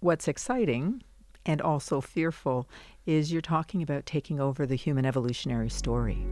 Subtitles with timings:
[0.00, 1.02] what's exciting
[1.44, 2.68] and also fearful
[3.04, 6.24] is you're talking about taking over the human evolutionary story.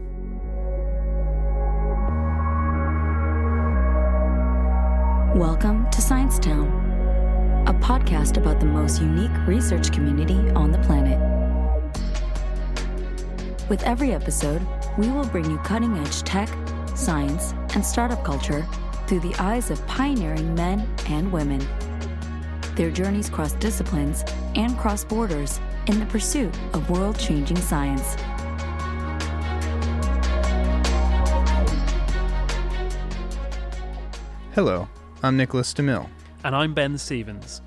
[5.35, 6.67] Welcome to Science Town,
[7.67, 11.19] a podcast about the most unique research community on the planet.
[13.69, 14.65] With every episode,
[14.97, 16.49] we will bring you cutting edge tech,
[16.95, 18.65] science, and startup culture
[19.07, 21.67] through the eyes of pioneering men and women.
[22.77, 24.23] Their journeys cross disciplines
[24.53, 28.15] and cross borders in the pursuit of world changing science.
[34.53, 34.87] Hello,
[35.23, 36.07] I'm Nicholas DeMille.
[36.43, 37.63] And I'm Ben Stevens.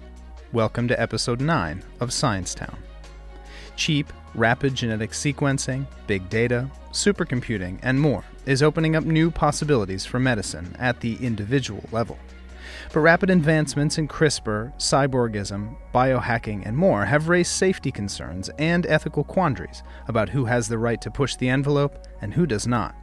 [0.53, 2.79] Welcome to episode 9 of Science Town.
[3.75, 10.21] Cheap, rapid genetic sequencing, big data, supercomputing, and more is opening up new possibilities for
[10.21, 12.17] medicine at the individual level.
[12.93, 19.25] But rapid advancements in CRISPR, cyborgism, biohacking, and more have raised safety concerns and ethical
[19.25, 22.95] quandaries about who has the right to push the envelope and who does not.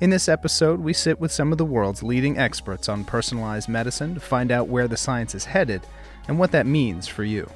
[0.00, 4.14] In this episode, we sit with some of the world's leading experts on personalized medicine
[4.14, 5.82] to find out where the science is headed
[6.26, 7.48] and what that means for you.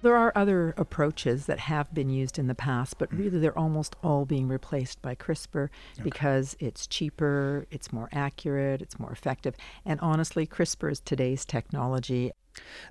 [0.00, 3.96] There are other approaches that have been used in the past, but really they're almost
[4.02, 6.02] all being replaced by CRISPR okay.
[6.02, 9.56] because it's cheaper, it's more accurate, it's more effective.
[9.84, 12.30] And honestly, CRISPR is today's technology.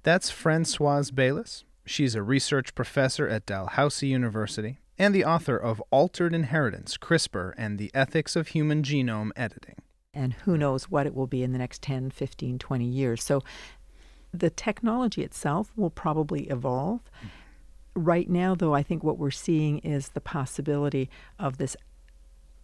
[0.03, 1.63] That's Francoise Baylis.
[1.85, 7.77] She's a research professor at Dalhousie University and the author of Altered Inheritance CRISPR and
[7.77, 9.75] the Ethics of Human Genome Editing.
[10.13, 13.23] And who knows what it will be in the next 10, 15, 20 years.
[13.23, 13.43] So
[14.33, 17.01] the technology itself will probably evolve.
[17.95, 21.75] Right now, though, I think what we're seeing is the possibility of this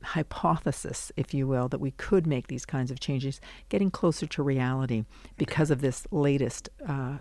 [0.04, 3.40] hypothesis, if you will, that we could make these kinds of changes
[3.70, 5.06] getting closer to reality
[5.38, 7.18] because of this latest uh,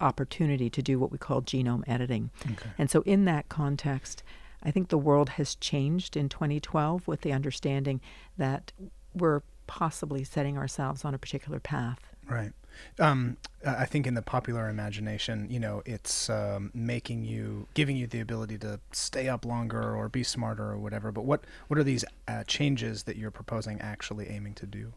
[0.00, 2.30] opportunity to do what we call genome editing.
[2.52, 2.70] Okay.
[2.78, 4.22] And so, in that context,
[4.62, 8.00] I think the world has changed in 2012 with the understanding
[8.36, 8.72] that
[9.14, 12.00] we're possibly setting ourselves on a particular path.
[12.28, 12.52] Right.
[12.98, 18.06] Um, I think in the popular imagination, you know, it's um, making you, giving you
[18.06, 21.12] the ability to stay up longer or be smarter or whatever.
[21.12, 24.92] But what what are these uh, changes that you're proposing actually aiming to do?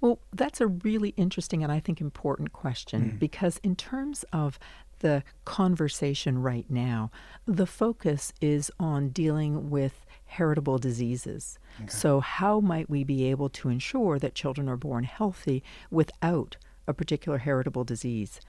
[0.00, 3.18] Well, that's a really interesting and I think important question mm.
[3.18, 4.58] because in terms of
[5.00, 7.10] the conversation right now,
[7.46, 11.58] the focus is on dealing with heritable diseases.
[11.78, 11.88] Okay.
[11.88, 16.94] So, how might we be able to ensure that children are born healthy without a
[16.94, 18.40] particular heritable disease.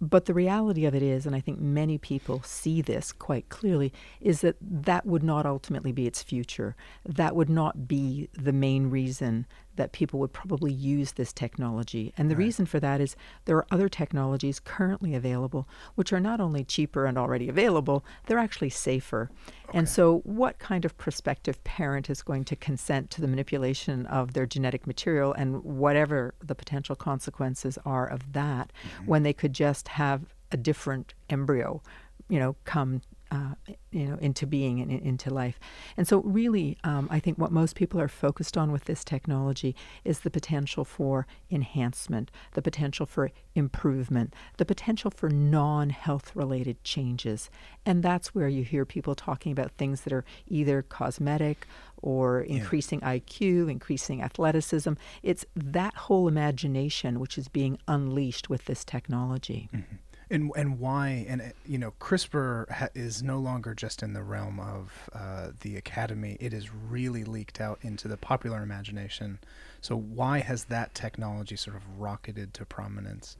[0.00, 3.92] But the reality of it is, and I think many people see this quite clearly,
[4.20, 6.74] is that that would not ultimately be its future.
[7.06, 9.46] That would not be the main reason
[9.76, 12.12] that people would probably use this technology.
[12.16, 12.44] And the right.
[12.44, 17.06] reason for that is there are other technologies currently available which are not only cheaper
[17.06, 19.30] and already available, they're actually safer.
[19.68, 19.78] Okay.
[19.78, 24.34] And so, what kind of prospective parent is going to consent to the manipulation of
[24.34, 29.06] their genetic material and whatever the potential consequences are of that mm-hmm.
[29.06, 31.82] when they could just have a different embryo,
[32.28, 33.00] you know, come
[33.32, 33.54] uh,
[33.90, 35.58] you know, into being and into life.
[35.96, 39.74] And so, really, um, I think what most people are focused on with this technology
[40.04, 46.84] is the potential for enhancement, the potential for improvement, the potential for non health related
[46.84, 47.48] changes.
[47.86, 51.66] And that's where you hear people talking about things that are either cosmetic
[52.02, 53.14] or increasing yeah.
[53.14, 54.92] IQ, increasing athleticism.
[55.22, 59.70] It's that whole imagination which is being unleashed with this technology.
[59.72, 59.96] Mm-hmm
[60.32, 64.22] and and why and uh, you know CRISPR ha- is no longer just in the
[64.22, 66.36] realm of uh, the academy.
[66.40, 69.38] It is really leaked out into the popular imagination.
[69.80, 73.36] So why has that technology sort of rocketed to prominence?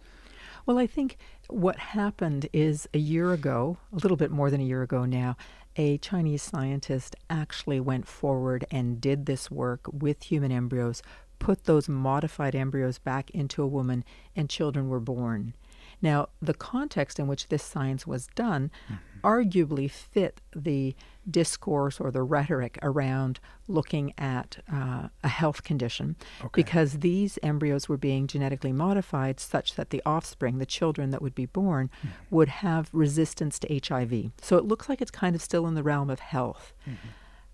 [0.66, 1.16] Well i think
[1.48, 5.36] what happened is a year ago a little bit more than a year ago now
[5.76, 11.02] a Chinese scientist actually went forward and did this work with human embryos,
[11.38, 14.04] put those modified embryos back into a woman,
[14.36, 15.54] and children were born.
[16.02, 19.26] Now, the context in which this science was done mm-hmm.
[19.26, 20.94] arguably fit the
[21.30, 23.38] discourse or the rhetoric around
[23.68, 26.50] looking at uh, a health condition okay.
[26.52, 31.34] because these embryos were being genetically modified such that the offspring, the children that would
[31.34, 32.08] be born, mm-hmm.
[32.30, 34.32] would have resistance to HIV.
[34.40, 36.72] So it looks like it's kind of still in the realm of health.
[36.84, 37.08] Mm-hmm.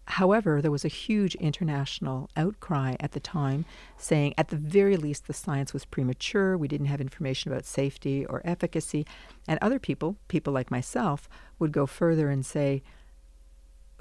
[0.09, 3.67] However, there was a huge international outcry at the time
[3.99, 6.57] saying, at the very least, the science was premature.
[6.57, 9.07] We didn't have information about safety or efficacy.
[9.47, 11.29] And other people, people like myself,
[11.59, 12.83] would go further and say,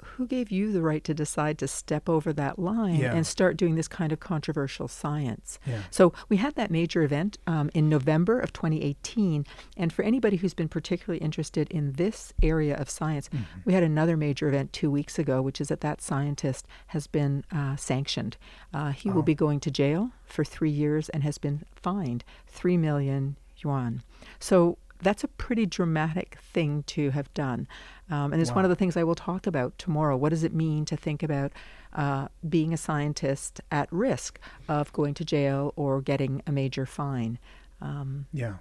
[0.02, 3.14] who gave you the right to decide to step over that line Yeah.
[3.14, 5.58] and start doing this kind of controversial science?
[5.66, 5.82] Yeah.
[5.90, 9.46] So we had that major event um, in November of 2018.
[9.76, 13.60] And for anybody who's been particularly interested in this area of science, Mm-hmm.
[13.64, 17.44] we had another major event two weeks ago, which is that that scientist has been
[17.52, 18.36] uh, sanctioned.
[18.72, 19.12] Uh, he Oh.
[19.14, 24.02] will be going to jail for three years and has been fined 3 million yuan.
[24.38, 27.68] So that's a pretty dramatic thing to have done.
[28.10, 30.16] Um, and it's one of the things I will talk about tomorrow.
[30.16, 31.52] What does it mean to think about
[31.92, 37.38] uh, being a scientist at risk of going to jail or getting a major fine?
[37.80, 38.56] Um, Yeah.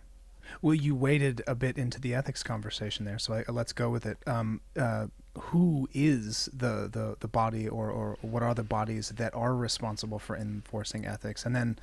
[0.62, 4.06] Well, you waded a bit into the ethics conversation there, so I, let's go with
[4.06, 4.18] it.
[4.26, 5.08] Um, uh,
[5.38, 10.20] who is the, the, the body, or, or what are the bodies that are responsible
[10.20, 11.46] for enforcing ethics?
[11.46, 11.78] And then,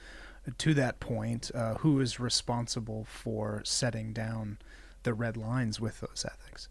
[0.58, 4.58] to that point, uh, who is responsible for setting down
[5.02, 6.68] the red lines with those ethics?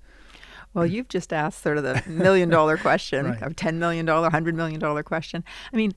[0.73, 3.39] Well, you've just asked sort of the million dollar question, Right.
[3.39, 5.43] $10 million, $100 million question.
[5.71, 5.93] I mean,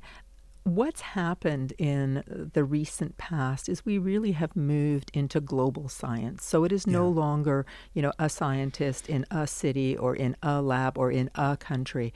[0.64, 6.44] what's happened in the recent past is we really have moved into global science.
[6.44, 7.14] So it is no Yeah.
[7.20, 11.56] longer, you know, a scientist in a city or in a lab or in a
[11.56, 12.12] country.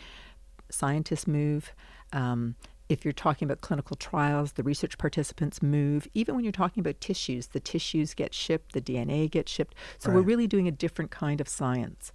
[0.70, 1.72] Scientists move.
[2.12, 2.56] Um,
[2.90, 6.08] if you're talking about clinical trials, the research participants move.
[6.12, 9.76] Even when you're talking about tissues, the tissues get shipped, the DNA gets shipped.
[9.98, 12.10] So we're really doing a different kind of science.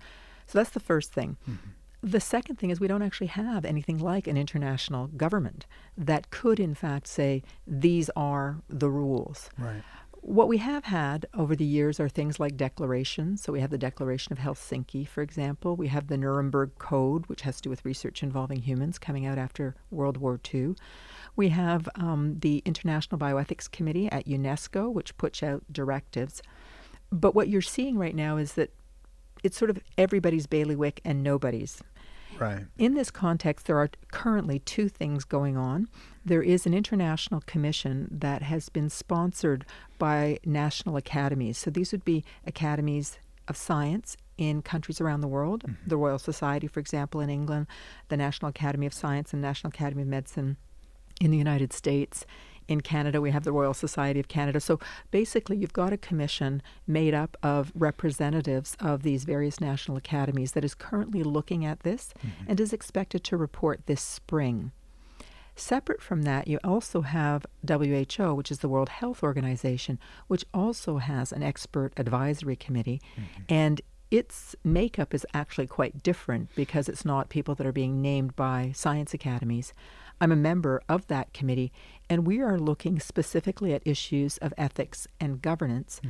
[0.46, 1.38] So that's the first thing.
[1.50, 1.70] Mm-hmm.
[2.04, 5.66] The second thing is we don't actually have anything like an international government
[5.98, 9.50] that could, in fact, say these are the rules.
[9.58, 9.82] Right.
[10.28, 13.44] What we have had over the years are things like declarations.
[13.44, 15.76] So we have the Declaration of Helsinki, for example.
[15.76, 19.38] We have the Nuremberg Code, which has to do with research involving humans, coming out
[19.38, 20.74] after World War II.
[21.36, 26.42] We have um, the International Bioethics Committee at UNESCO, which puts out directives.
[27.12, 28.72] But what you're seeing right now is that
[29.44, 31.84] it's sort of everybody's bailiwick and nobody's.
[32.40, 32.66] Right.
[32.78, 35.88] In this context, there are currently two things going on.
[36.24, 39.66] There is an international commission that has been sponsored
[40.00, 41.58] by national academies.
[41.58, 45.64] So these would be academies of science in countries around the world.
[45.64, 45.90] Mm-hmm.
[45.90, 47.68] The Royal Society, for example, in England,
[48.10, 50.58] the National Academy of Science and National Academy of Medicine
[51.22, 52.26] in the United States.
[52.68, 54.60] In Canada, we have the Royal Society of Canada.
[54.60, 54.80] So
[55.12, 60.66] basically, you've got a commission made up of representatives of these various national academies that
[60.66, 62.46] is currently looking at this mm-hmm.
[62.48, 64.72] and is expected to report this spring.
[65.56, 70.98] Separate from that, you also have WHO, which is the World Health Organization, which also
[70.98, 73.02] has an expert advisory committee.
[73.16, 73.44] Mm-hmm.
[73.48, 73.82] And
[74.12, 78.72] its makeup is actually quite different because it's not people that are being named by
[78.76, 79.74] science academies.
[80.22, 81.72] I'm a member of that committee,
[82.10, 86.02] and we are looking specifically at issues of ethics and governance.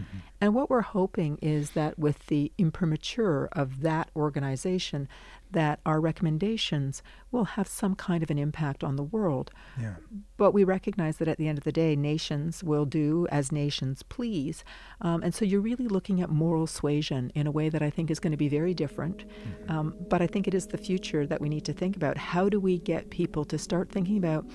[0.41, 5.07] And what we're hoping is that with the imprimatur of that organization,
[5.51, 7.01] that our recommendations
[7.31, 9.51] will have some kind of an impact on the world.
[9.79, 9.95] Yeah.
[10.37, 14.03] But we recognize that at the end of the day, nations will do as nations
[14.03, 14.63] please.
[15.01, 18.11] Um, and so you're really looking at moral suasion in a way that I think
[18.11, 19.23] is going to be very different.
[19.69, 22.17] Um, but I think it is the future that we need to think about.
[22.17, 24.45] How do we get people to start thinking about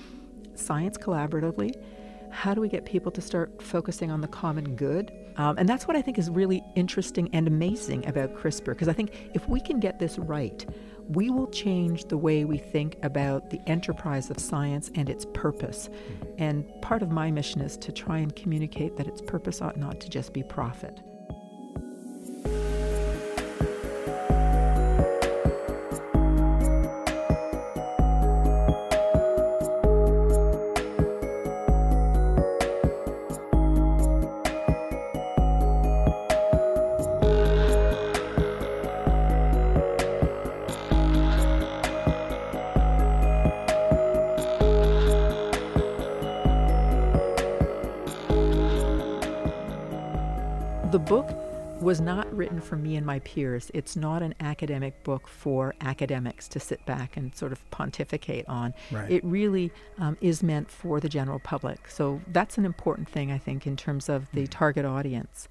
[0.61, 1.75] science collaboratively?
[2.31, 5.11] How do we get people to start focusing on the common good?
[5.37, 8.93] Um, and that's what I think is really interesting and amazing about CRISPR, because I
[8.93, 10.65] think if we can get this right,
[11.09, 15.89] we will change the way we think about the enterprise of science and its purpose.
[16.37, 19.99] And part of my mission is to try and communicate that its purpose ought not
[20.01, 21.01] to just be profit.
[51.91, 53.69] Was not written for me and my peers.
[53.73, 58.73] It's not an academic book for academics to sit back and sort of pontificate on.
[58.93, 59.11] Right.
[59.11, 61.89] It really um, is meant for the general public.
[61.89, 65.49] So that's an important thing, I think, in terms of the target audience.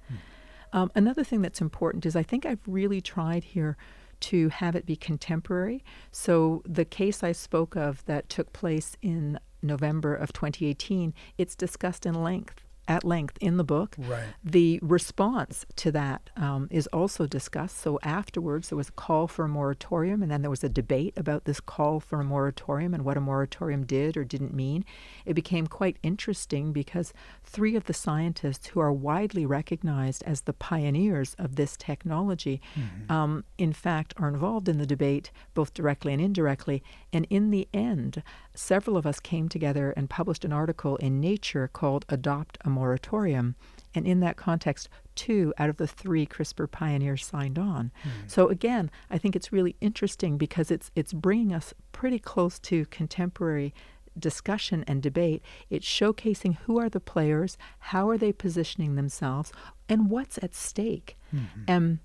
[0.73, 3.77] Um, another thing that's important is I think I've really tried here
[4.21, 5.83] to have it be contemporary.
[6.11, 12.07] So the case I spoke of that took place in November of 2018, it's discussed
[12.07, 13.95] in length at length in the book.
[13.97, 14.23] Right.
[14.43, 17.77] The response to that um, is also discussed.
[17.77, 21.13] So afterwards, there was a call for a moratorium, and then there was a debate
[21.15, 24.83] about this call for a moratorium and what a moratorium did or didn't mean.
[25.25, 30.53] It became quite interesting because three of the scientists who are widely recognized as the
[30.53, 33.11] pioneers of this technology, mm-hmm.
[33.11, 36.83] um, in fact, are involved in the debate both directly and indirectly.
[37.13, 38.23] And in the end,
[38.53, 43.55] several of us came together and published an article in Nature called Adopt a Moratorium.
[43.93, 47.91] And in that context, two out of the three CRISPR pioneers signed on.
[48.03, 48.27] Mm-hmm.
[48.27, 52.85] So again, I think it's really interesting because it's it's bringing us pretty close to
[52.85, 53.73] contemporary
[54.17, 55.41] discussion and debate.
[55.69, 59.51] It's showcasing who are the players, how are they positioning themselves,
[59.89, 61.17] and what's at stake.
[61.33, 61.63] Mm-hmm.
[61.67, 61.99] And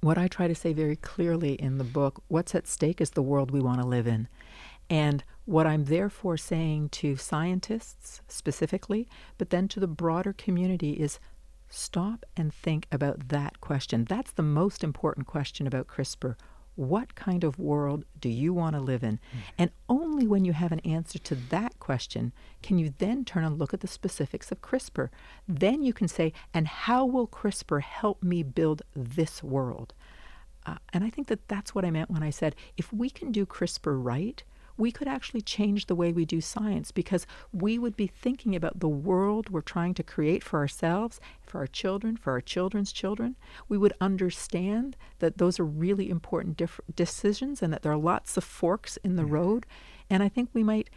[0.00, 3.22] what I try to say very clearly in the book, what's at stake is the
[3.22, 4.28] world we want to live in.
[4.88, 11.18] And what I'm therefore saying to scientists specifically, but then to the broader community is
[11.68, 14.04] stop and think about that question.
[14.04, 16.34] That's the most important question about CRISPR.
[16.74, 19.14] What kind of world do you want to live in?
[19.14, 19.38] Mm.
[19.56, 23.58] And only when you have an answer to that question can you then turn and
[23.58, 25.08] look at the specifics of CRISPR.
[25.48, 29.94] Then you can say, and how will CRISPR help me build this world?
[30.66, 33.30] Uh, and I think that that's what I meant when I said if we can
[33.30, 34.42] do CRISPR right,
[34.76, 38.80] we could actually change the way we do science because we would be thinking about
[38.80, 43.36] the world we're trying to create for ourselves, for our children, for our children's children.
[43.68, 48.36] We would understand that those are really important dif- decisions and that there are lots
[48.36, 49.32] of forks in the mm-hmm.
[49.32, 49.66] road.
[50.10, 50.90] And I think we might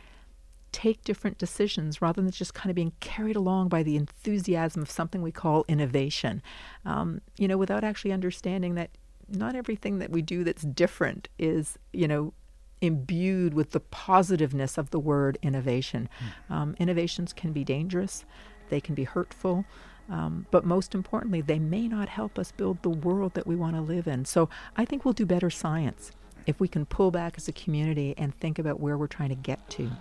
[0.71, 4.91] take different decisions rather than just kind of being carried along by the enthusiasm of
[4.91, 6.41] something we call innovation,
[6.85, 8.91] um, you know, without actually understanding that
[9.27, 12.33] not everything that we do that's different is, you know,
[12.81, 16.09] imbued with the positiveness of the word innovation.
[16.49, 16.55] Mm.
[16.55, 18.25] Um, innovations can be dangerous,
[18.69, 19.65] they can be hurtful.
[20.09, 23.75] Um, but most importantly, they may not help us build the world that we want
[23.75, 24.25] to live in.
[24.25, 26.11] So I think we'll do better science
[26.47, 29.35] if we can pull back as a community and think about where we're trying to
[29.35, 29.91] get to.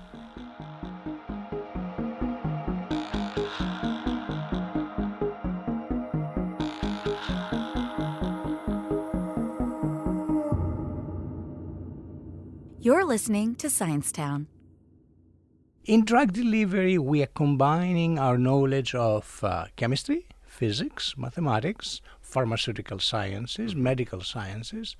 [12.89, 14.47] You're listening to Science-Town.
[15.85, 23.77] In drug delivery, we are combining our knowledge of uh, chemistry, physics, mathematics, pharmaceutical sciences,
[23.77, 24.97] medical sciences,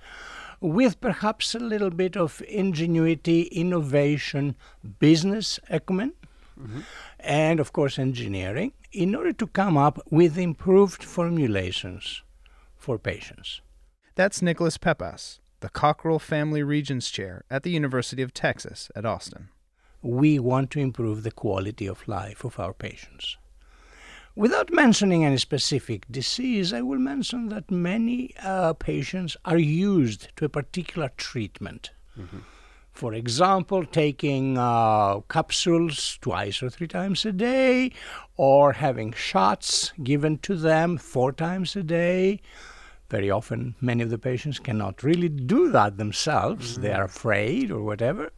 [0.61, 4.55] with perhaps a little bit of ingenuity, innovation,
[4.99, 6.13] business acumen,
[6.61, 6.81] mm-hmm.
[7.21, 12.23] and of course engineering, in order to come up with improved formulations
[12.77, 13.63] for patients.
[14.15, 19.49] That's Nicholas Peppas, the Cockrell Family Regents Chair at the University of Texas at Austin.
[20.03, 23.37] We want to improve the quality of life of our patients.
[24.37, 30.45] Without mentioning any specific disease, I will mention that many uh, patients are used to
[30.45, 31.91] a particular treatment.
[32.17, 32.39] Mm-hmm.
[32.93, 37.93] For example, taking uh, capsules twice or three times a day,
[38.37, 42.41] or having shots given to them four times a day
[43.09, 46.73] very often, many of the patients cannot really do that themselves.
[46.73, 46.83] Mm-hmm.
[46.83, 48.31] They are afraid or whatever.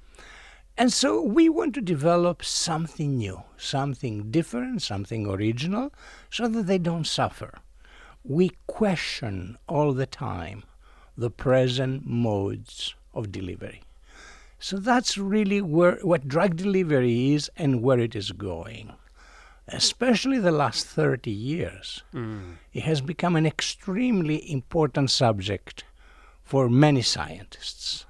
[0.78, 5.92] And so we want to develop something new, something different, something original,
[6.30, 7.58] so that they don't suffer.
[8.24, 10.62] We question all the time
[11.16, 13.82] the present modes of delivery.
[14.58, 18.92] So that's really where what drug delivery is and where it is going
[19.72, 22.56] especially the last 30 years, mm.
[22.72, 25.84] it has become an extremely important subject
[26.42, 28.06] for many scientists.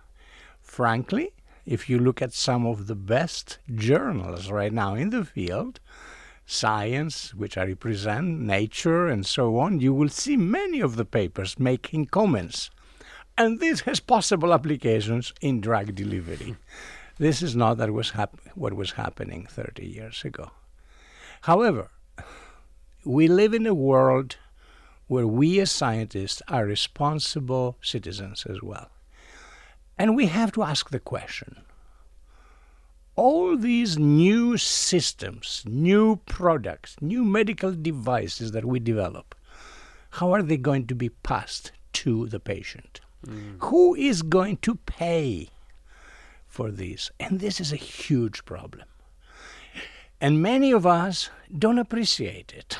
[0.61, 1.33] Frankly,
[1.67, 5.81] if you look at some of the best journals right now in the field,
[6.47, 11.59] science, which I represent, nature, and so on, you will see many of the papers
[11.59, 12.71] making comments.
[13.39, 16.57] And this has possible applications in drug delivery.
[17.19, 20.51] this is not that was hap- what was happening 30 years ago.
[21.43, 21.91] However,
[23.05, 24.37] we live in a world
[25.07, 28.91] where we as scientists are responsible citizens as well.
[29.99, 31.63] And we have to ask the question
[33.17, 39.35] all these new systems, new products, new medical devices that we develop,
[40.11, 43.01] how are they going to be passed to the patient?
[43.27, 43.57] Mm.
[43.65, 45.49] Who is going to pay
[46.47, 47.11] for this?
[47.21, 48.85] And this is a huge problem.
[50.21, 52.79] And many of us don't appreciate it.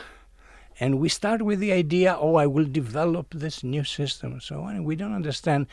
[0.79, 4.63] And we start with the idea, oh, I will develop this new system and so
[4.63, 4.77] on.
[4.77, 5.67] And we don't understand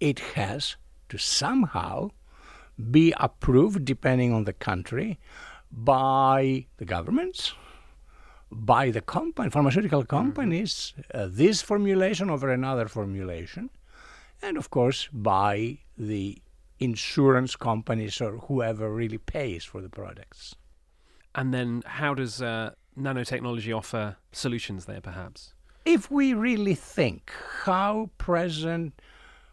[0.00, 0.76] it has
[1.08, 2.10] to somehow
[2.90, 5.18] be approved, depending on the country,
[5.70, 7.54] by the governments,
[8.50, 13.70] by the company, pharmaceutical companies, uh, this formulation over another formulation,
[14.42, 16.42] and of course by the
[16.78, 20.54] insurance companies or whoever really pays for the products.
[21.34, 25.54] And then, how does uh, nanotechnology offer solutions there, perhaps?
[25.84, 27.32] If we really think
[27.64, 29.00] how present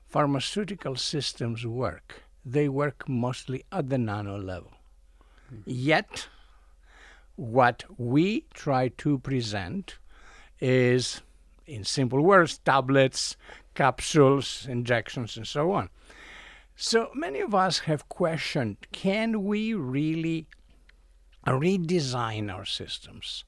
[0.06, 4.72] pharmaceutical systems work, they work mostly at the nano level.
[5.66, 6.28] Yet,
[7.36, 9.98] what we try to present
[10.60, 11.22] is,
[11.66, 13.38] in simple words, tablets,
[13.74, 15.90] capsules, injections, and so on.
[16.76, 20.48] So many of us have questioned can we really
[21.46, 23.44] redesign our systems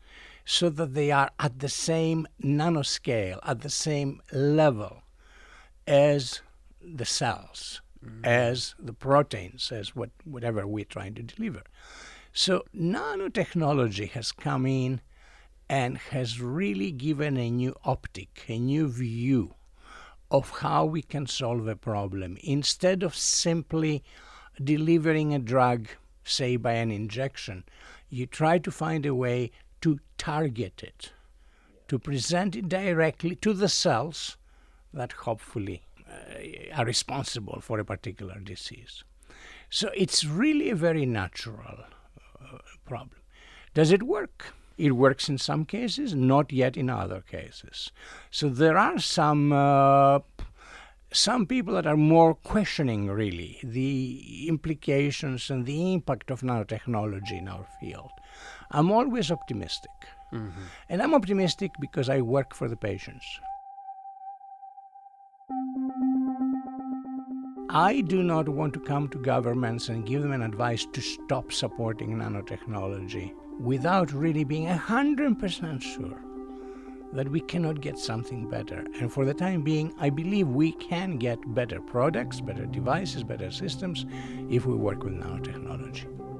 [0.45, 5.03] so that they are at the same nanoscale, at the same level
[5.87, 6.41] as
[6.81, 8.25] the cells, mm-hmm.
[8.25, 11.61] as the proteins, as what, whatever we're trying to deliver.
[12.33, 15.01] So nanotechnology has come in
[15.69, 19.53] and has really given a new optic, a new view
[20.29, 22.37] of how we can solve a problem.
[22.43, 24.03] Instead of simply
[24.61, 25.87] delivering a drug,
[26.23, 27.63] say by an injection,
[28.11, 29.49] you try to find a way
[29.81, 31.11] to target it,
[31.87, 34.37] to present it directly to the cells
[34.93, 39.03] that hopefully uh, are responsible for a particular disease.
[39.69, 41.85] So it's really a very natural
[42.85, 43.21] problem.
[43.73, 44.53] Does it work?
[44.77, 47.91] It works in some cases, not yet in other cases.
[48.29, 50.19] So there are some uh,
[51.13, 57.47] some people that are more questioning really the implications and the impact of nanotechnology in
[57.47, 58.11] our field.
[58.71, 59.91] I'm always optimistic.
[60.33, 60.61] Mm-hmm.
[60.89, 63.25] And I'm optimistic because I work for the patients.
[67.69, 71.51] I do not want to come to governments and give them an advice to stop
[71.51, 76.30] supporting nanotechnology without really being 100% sure
[77.13, 78.85] that we cannot get something better.
[78.99, 83.51] And for the time being, I believe we can get better products, better devices, better
[83.51, 84.05] systems
[84.49, 86.30] if we work with nanotechnology.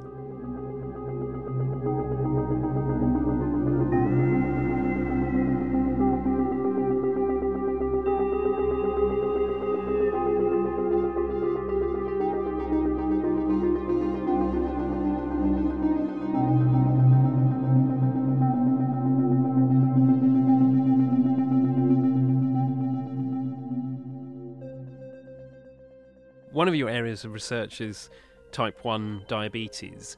[26.62, 28.12] One of your areas of research is
[28.52, 30.16] type 1 diabetes.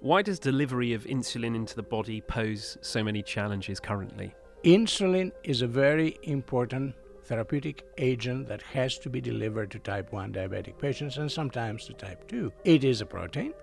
[0.00, 4.34] Why does delivery of insulin into the body pose so many challenges currently?
[4.62, 10.34] Insulin is a very important therapeutic agent that has to be delivered to type 1
[10.34, 12.52] diabetic patients and sometimes to type 2.
[12.64, 13.54] It is a protein.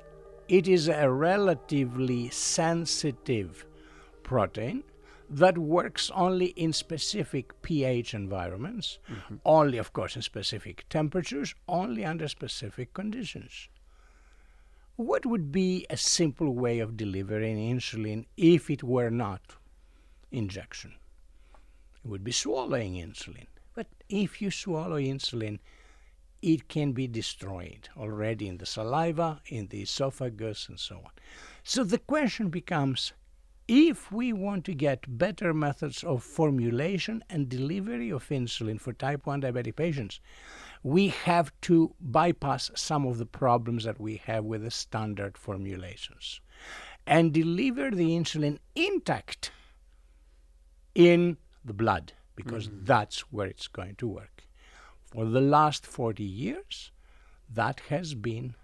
[0.48, 3.64] It is a relatively sensitive
[4.24, 4.84] protein
[5.38, 9.36] that works only in specific pH environments, mm-hmm.
[9.46, 13.68] only, of course, in specific temperatures, only under specific conditions.
[14.96, 19.56] What would be a simple way of delivering insulin if it were not
[20.32, 20.94] injection?
[22.04, 23.48] It would be swallowing insulin.
[23.74, 25.58] But if you swallow insulin,
[26.44, 31.12] it can be destroyed already in the saliva, in the esophagus, and so on.
[31.64, 33.14] So the question becomes
[33.68, 39.26] if we want to get better methods of formulation and delivery of insulin for type
[39.26, 40.20] 1 diabetic patients,
[40.84, 46.42] we have to bypass some of the problems that we have with the standard formulations
[47.08, 49.52] and deliver the insulin intact
[50.94, 52.86] in the blood because mm-hmm.
[52.86, 54.44] that's where it's going to work.
[55.06, 56.92] For the last 40 years,
[57.50, 58.56] that has been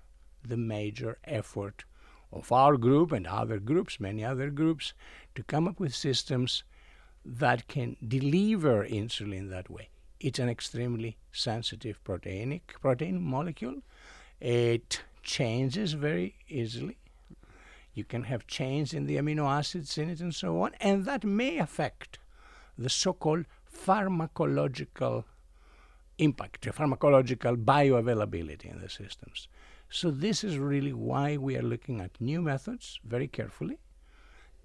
[0.45, 1.85] the major effort
[2.31, 4.93] of our group and other groups, many other groups,
[5.35, 6.63] to come up with systems
[7.25, 9.89] that can deliver insulin that way.
[10.19, 13.81] It's an extremely sensitive proteinic protein molecule.
[14.39, 16.97] It changes very easily.
[17.93, 21.23] You can have change in the amino acids in it and so on, and that
[21.23, 22.19] may affect
[22.77, 25.25] the so-called pharmacological
[26.17, 29.47] impact, the pharmacological bioavailability in the systems.
[29.89, 33.79] So this is really why we are looking at new methods very carefully.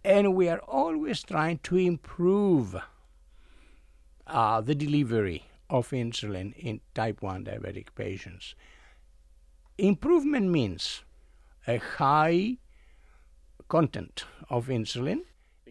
[0.05, 2.77] And we are always trying to improve
[4.27, 8.55] uh, the delivery of insulin in type 1 diabetic patients.
[9.79, 11.03] Improvement means
[11.67, 12.59] a high
[13.69, 15.23] content of insulin,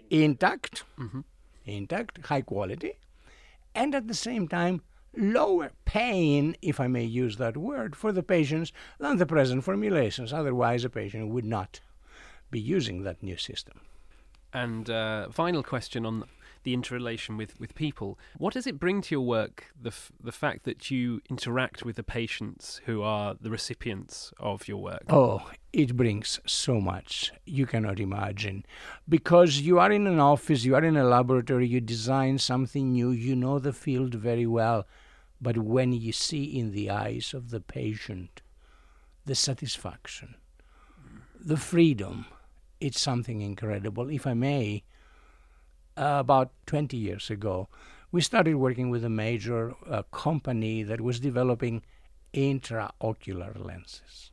[0.10, 1.22] intact, mm-hmm.
[1.66, 2.94] intact, high quality,
[3.76, 4.82] and at the same time
[5.16, 10.34] lower pain, if I may use that word, for the patients than the present formulations.
[10.34, 11.80] Otherwise, a patient would not
[12.52, 13.82] be using that new system.
[14.54, 16.26] And uh, final question on
[16.64, 18.18] the interrelation with, with people.
[18.38, 21.96] What does it bring to your work, the, f- the fact that you interact with
[21.96, 25.04] the patients who are the recipients of your work?
[25.10, 28.66] Oh, it brings so much you cannot imagine.
[29.10, 33.12] Because you are in an office, you are in a laboratory, you design something new,
[33.12, 34.86] you know the field very well.
[35.44, 38.42] But when you see in the eyes of the patient
[39.26, 40.36] the satisfaction,
[41.38, 42.26] the freedom,
[42.80, 44.10] it's something incredible.
[44.10, 44.84] If I may,
[45.98, 47.68] uh, about 20 years ago,
[48.10, 51.84] we started working with a major uh, company that was developing
[52.34, 54.32] intraocular lenses,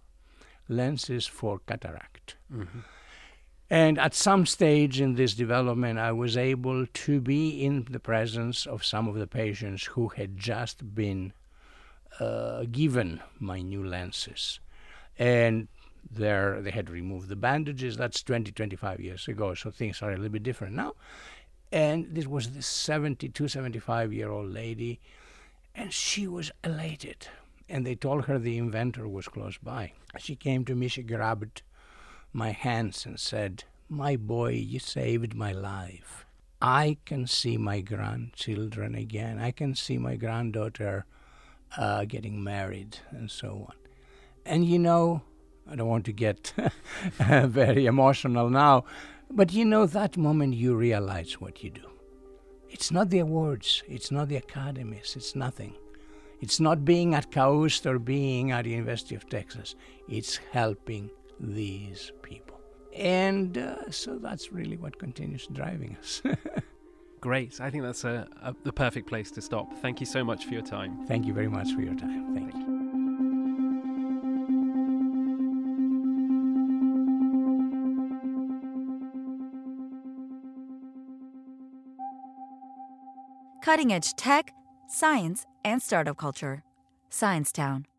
[0.68, 2.36] lenses for cataract.
[2.52, 2.80] Mm-hmm.
[3.70, 8.66] And at some stage in this development, I was able to be in the presence
[8.66, 11.32] of some of the patients who had just been
[12.18, 14.58] uh, given my new lenses.
[15.16, 15.68] And
[16.10, 17.96] there they had removed the bandages.
[17.96, 20.94] That's 20, 25 years ago, so things are a little bit different now.
[21.70, 24.98] And this was this 72, 75 year old lady,
[25.76, 27.28] and she was elated.
[27.68, 29.92] And they told her the inventor was close by.
[30.18, 31.62] She came to me, she grabbed
[32.32, 36.26] my hands and said, My boy, you saved my life.
[36.62, 39.38] I can see my grandchildren again.
[39.38, 41.06] I can see my granddaughter
[41.76, 43.74] uh, getting married and so on.
[44.44, 45.22] And you know,
[45.70, 46.52] I don't want to get
[47.18, 48.84] very emotional now,
[49.30, 51.88] but you know, that moment you realize what you do.
[52.68, 55.74] It's not the awards, it's not the academies, it's nothing.
[56.40, 59.74] It's not being at KAUST or being at the University of Texas.
[60.08, 62.60] It's helping these people.
[62.96, 66.22] And uh, so that's really what continues driving us.
[67.20, 67.60] Great.
[67.60, 69.72] I think that's a, a, the perfect place to stop.
[69.78, 71.06] Thank you so much for your time.
[71.06, 72.34] Thank you very much for your time.
[72.34, 72.80] Thank you.
[83.70, 84.52] cutting edge tech,
[84.88, 86.64] science, and startup culture.
[87.08, 87.89] Science Town.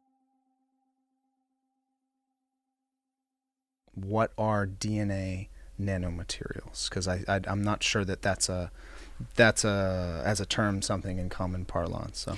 [3.94, 5.48] What are DNA
[5.80, 6.90] nanomaterials?
[6.90, 8.72] Because I, I am not sure that that's a
[9.36, 12.20] that's a as a term something in common parlance.
[12.20, 12.38] So.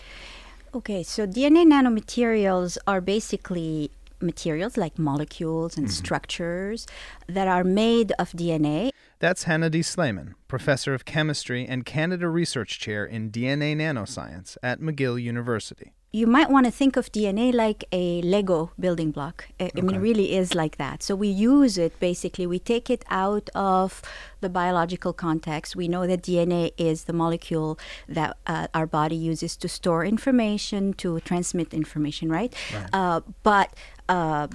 [0.76, 5.94] Okay, so DNA nanomaterials are basically materials like molecules and mm-hmm.
[5.94, 6.88] structures
[7.28, 8.90] that are made of DNA.
[9.20, 15.22] That's Hanadi Sleiman, professor of chemistry and Canada Research Chair in DNA Nanoscience at McGill
[15.22, 19.48] University you might want to think of DNA like a Lego building block.
[19.60, 19.72] I, okay.
[19.80, 21.02] I mean, it really is like that.
[21.02, 24.04] So we use it basically, we take it out of
[24.40, 25.76] the biological context.
[25.76, 30.94] We know that DNA is the molecule that uh, our body uses to store information,
[30.94, 32.54] to transmit information, right?
[32.72, 32.90] right.
[32.94, 33.74] Uh, but
[34.08, 34.50] uh,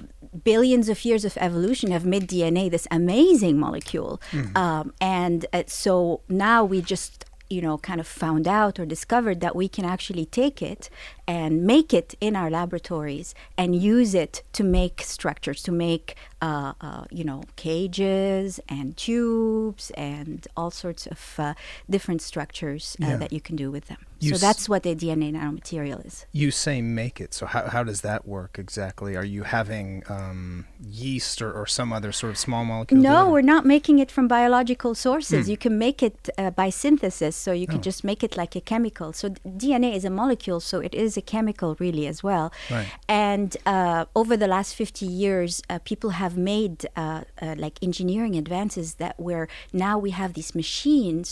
[0.45, 4.21] billions of years of evolution have made DNA this amazing molecule.
[4.31, 4.55] Mm-hmm.
[4.55, 9.41] Um, and uh, so now we just you know, kind of found out or discovered
[9.41, 10.89] that we can actually take it
[11.29, 16.73] and make it in our laboratories and use it to make structures, to make, uh,
[16.81, 21.53] uh, you know, cages and tubes and all sorts of uh,
[21.87, 23.17] different structures uh, yeah.
[23.17, 23.99] that you can do with them.
[24.21, 26.25] You so that's what the DNA nanomaterial is.
[26.33, 27.33] You say make it.
[27.33, 29.15] So how, how does that work exactly?
[29.15, 32.99] Are you having um, yeast or, or some other sort of small molecule?
[33.01, 35.45] No, we're not making it from biological sources.
[35.45, 35.51] Hmm.
[35.51, 37.37] You can make it uh, by synthesis.
[37.37, 37.81] So you can oh.
[37.81, 39.13] just make it like a chemical.
[39.13, 42.45] So DNA is a molecule, so it is a chemical really as well.
[42.69, 42.87] Right.
[43.07, 48.35] And uh, over the last 50 years, uh, people have made uh, uh, like engineering
[48.43, 51.27] advances that where now we have these machines,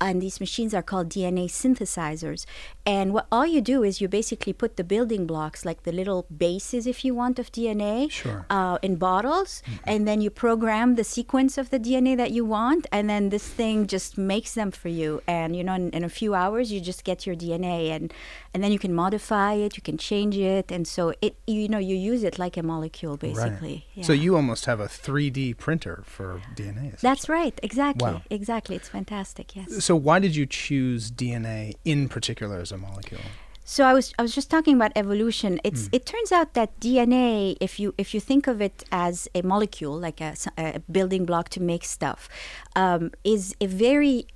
[0.00, 2.46] and these machines are called DNA synthesizers
[2.90, 6.26] and what all you do is you basically put the building blocks, like the little
[6.34, 8.46] bases, if you want, of DNA, sure.
[8.50, 9.76] uh, in bottles, mm-hmm.
[9.84, 13.46] and then you program the sequence of the DNA that you want, and then this
[13.46, 15.22] thing just makes them for you.
[15.28, 18.12] And you know, in, in a few hours, you just get your DNA, and
[18.52, 21.78] and then you can modify it, you can change it, and so it you know
[21.78, 23.72] you use it like a molecule basically.
[23.72, 23.84] Right.
[23.94, 24.04] Yeah.
[24.04, 26.98] So you almost have a 3D printer for DNA.
[27.00, 27.58] That's right.
[27.62, 28.12] Exactly.
[28.12, 28.22] Wow.
[28.30, 28.76] Exactly.
[28.76, 29.56] It's fantastic.
[29.56, 29.84] Yes.
[29.84, 33.20] So why did you choose DNA in particular as a molecule?
[33.64, 35.60] So I was I was just talking about evolution.
[35.62, 35.90] It's mm.
[35.92, 39.96] it turns out that DNA, if you if you think of it as a molecule,
[39.96, 42.28] like a, a building block to make stuff,
[42.74, 44.26] um, is a very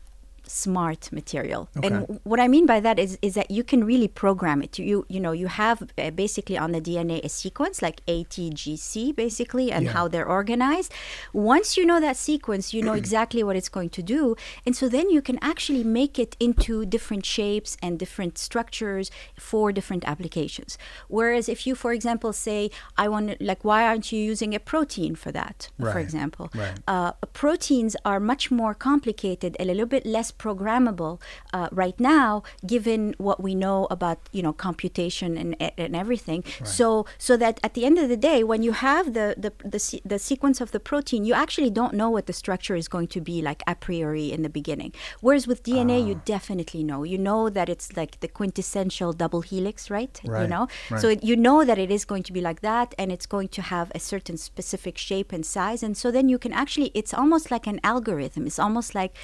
[0.46, 1.68] smart material.
[1.76, 1.88] Okay.
[1.88, 4.78] And what I mean by that is is that you can really program it.
[4.78, 9.72] You you know you have uh, basically on the DNA a sequence like ATGC basically
[9.72, 9.92] and Yeah.
[9.92, 10.92] how they're organized.
[11.32, 14.88] Once you know that sequence, you know exactly what it's going to do, and so
[14.88, 20.76] then you can actually make it into different shapes and different structures for different applications.
[21.08, 24.60] Whereas if you, for example, say I want to, like why aren't you using a
[24.60, 26.50] protein for that, for example?
[26.54, 26.78] Right.
[26.88, 31.20] uh, proteins are much more complicated, and a little bit less programmable
[31.52, 36.44] uh, right now, given what we know about you know computation and and everything.
[36.64, 39.78] So so that at the end of the day, when you have the the the,
[39.78, 43.08] se- the sequence of the protein, you actually don't know what the structure is going
[43.08, 44.92] to be like a priori in the beginning.
[45.20, 47.02] Whereas with DNA, you definitely know.
[47.02, 50.20] You know that it's like the quintessential double helix, right?
[50.42, 51.00] You know, right.
[51.00, 53.48] so it, you know that it is going to be like that, and it's going
[53.48, 56.90] to have a certain specific shape and size, and so then you can actually.
[56.94, 58.46] It's almost like an algorithm.
[58.46, 59.14] It's almost like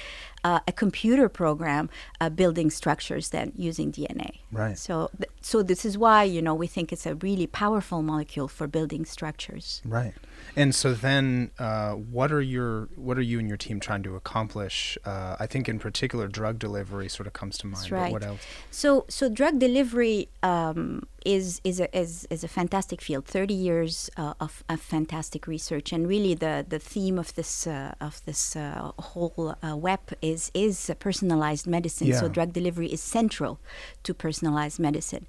[0.43, 4.40] uh, a computer program uh, building structures then using DNA.
[4.51, 4.77] Right.
[4.77, 8.47] So, th- so this is why you know we think it's a really powerful molecule
[8.47, 9.81] for building structures.
[9.85, 10.13] Right.
[10.55, 14.15] And so then, uh, what are your what are you and your team trying to
[14.15, 14.97] accomplish?
[15.05, 17.83] Uh, I think in particular, drug delivery sort of comes to mind.
[17.83, 18.11] That's right.
[18.11, 18.41] what else?
[18.69, 23.25] So, so drug delivery um, is is a is, is a fantastic field.
[23.25, 27.93] Thirty years uh, of, of fantastic research, and really the, the theme of this uh,
[28.01, 32.13] of this uh, whole uh, web is is personalized medicine.
[32.13, 33.59] So, drug delivery is central
[34.03, 34.40] to personalized
[34.79, 35.25] medicine.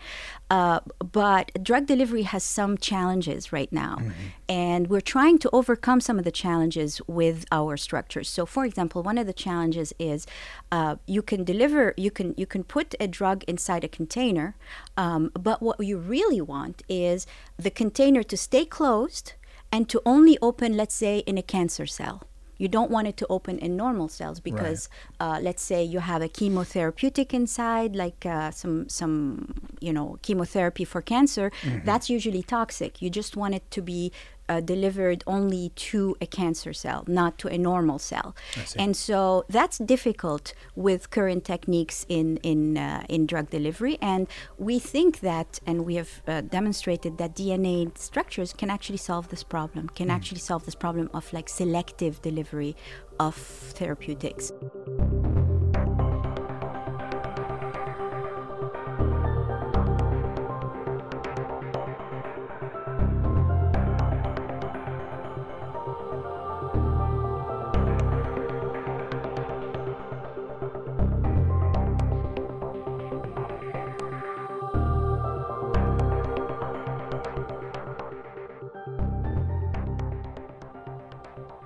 [0.51, 0.81] Uh,
[1.13, 3.97] but drug delivery has some challenges right now,
[4.49, 8.29] and we're trying to overcome some of the challenges with our structures.
[8.29, 10.27] So, for example, one of the challenges is
[10.71, 14.57] uh, you can deliver, you can you can put a drug inside a container,
[14.97, 19.35] um, but what you really want is the container to stay closed
[19.71, 22.23] and to only open, let's say, in a cancer cell.
[22.63, 26.23] You don't want it to open in normal cells because, uh, let's say, you have
[26.23, 29.17] a chemotherapeutic inside, like uh, some some
[29.81, 31.51] you know chemotherapy for cancer.
[31.85, 33.03] That's usually toxic.
[33.03, 34.13] You just want it to be
[34.49, 38.35] uh, delivered only to a cancer cell, not to a normal cell.
[38.77, 43.99] And so that's difficult with current techniques in in uh, in drug delivery.
[44.01, 44.27] And
[44.59, 49.45] we think that, and we have uh, demonstrated that DNA structures can actually solve this
[49.45, 49.89] problem.
[49.89, 52.77] Can actually solve this problem of like selective delivery
[53.19, 54.53] of therapeutics.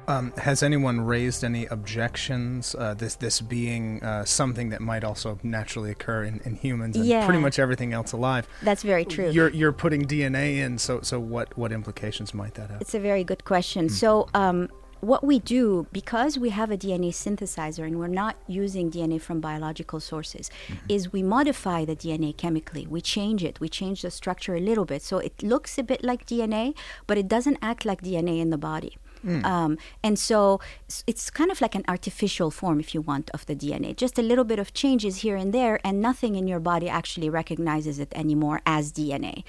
[0.08, 2.74] Um, has anyone raised any objections?
[2.78, 7.06] Uh, this this being uh, something that might also naturally occur in, in humans and
[7.06, 7.24] Yeah.
[7.26, 8.46] pretty much everything else alive.
[8.62, 9.30] That's very true.
[9.30, 12.80] You're you're putting DNA in, so so what what implications might that have?
[12.80, 13.88] It's a very good question.
[13.88, 14.68] So, um,
[15.00, 19.40] what we do, because we have a DNA synthesizer and we're not using DNA from
[19.40, 20.50] biological sources,
[20.88, 22.86] is we modify the DNA chemically.
[22.86, 23.60] We change it.
[23.60, 25.02] We change the structure a little bit.
[25.02, 26.74] So it looks a bit like DNA,
[27.06, 28.96] but it doesn't act like DNA in the body.
[29.44, 30.60] Um, and so
[31.06, 33.96] it's kind of like an artificial form, if you want, of the DNA.
[33.96, 37.28] Just a little bit of changes here and there, and nothing in your body actually
[37.28, 39.44] recognizes it anymore as DNA.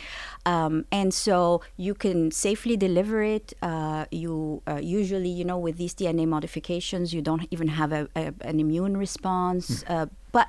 [0.46, 3.54] Um, and so you can safely deliver it.
[3.62, 8.08] Uh, you uh, usually, you know, with these DNA modifications, you don't even have a,
[8.16, 9.84] a, an immune response.
[9.88, 10.48] Uh, but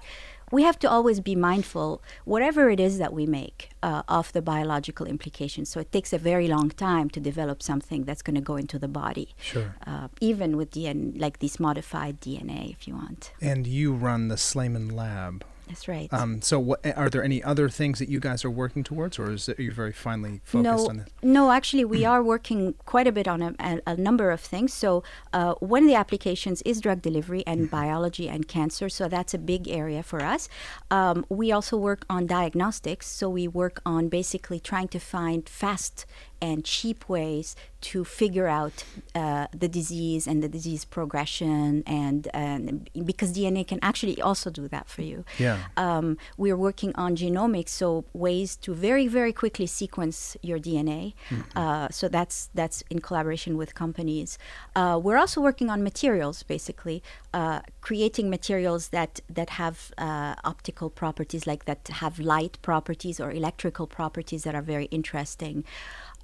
[0.51, 4.43] we have to always be mindful, whatever it is that we make, uh, of the
[4.43, 5.69] biological implications.
[5.69, 8.79] So it takes a very long time to develop something that's going to go into
[8.79, 9.35] the body.
[9.41, 9.75] Sure.
[9.87, 13.33] Uh, even with DNA, like this modified DNA, if you want.
[13.41, 15.45] And you run the Sleiman Lab.
[15.69, 16.13] That's right.
[16.13, 19.31] Um, so, what are there any other things that you guys are working towards, or
[19.31, 21.09] is it you're very finely focused no, on this?
[21.23, 24.73] no, actually, we are working quite a bit on a, a, a number of things.
[24.73, 25.03] So,
[25.33, 28.89] uh, one of the applications is drug delivery and biology and cancer.
[28.89, 30.49] So, that's a big area for us.
[30.91, 33.07] Um, we also work on diagnostics.
[33.07, 36.07] So, we work on basically trying to find fast
[36.41, 42.89] and cheap ways to figure out uh, the disease and the disease progression, and, and
[43.05, 45.25] because DNA can actually also do that for you.
[45.39, 45.58] Yeah.
[45.77, 51.15] Um, we're working on genomics, so ways to very, very quickly sequence your DNA.
[51.55, 54.39] Uh, so that's that's in collaboration with companies.
[54.75, 57.03] Uh, we're also working on materials, basically
[57.35, 63.31] uh, creating materials that that have uh, optical properties, like that have light properties or
[63.31, 65.65] electrical properties that are very interesting.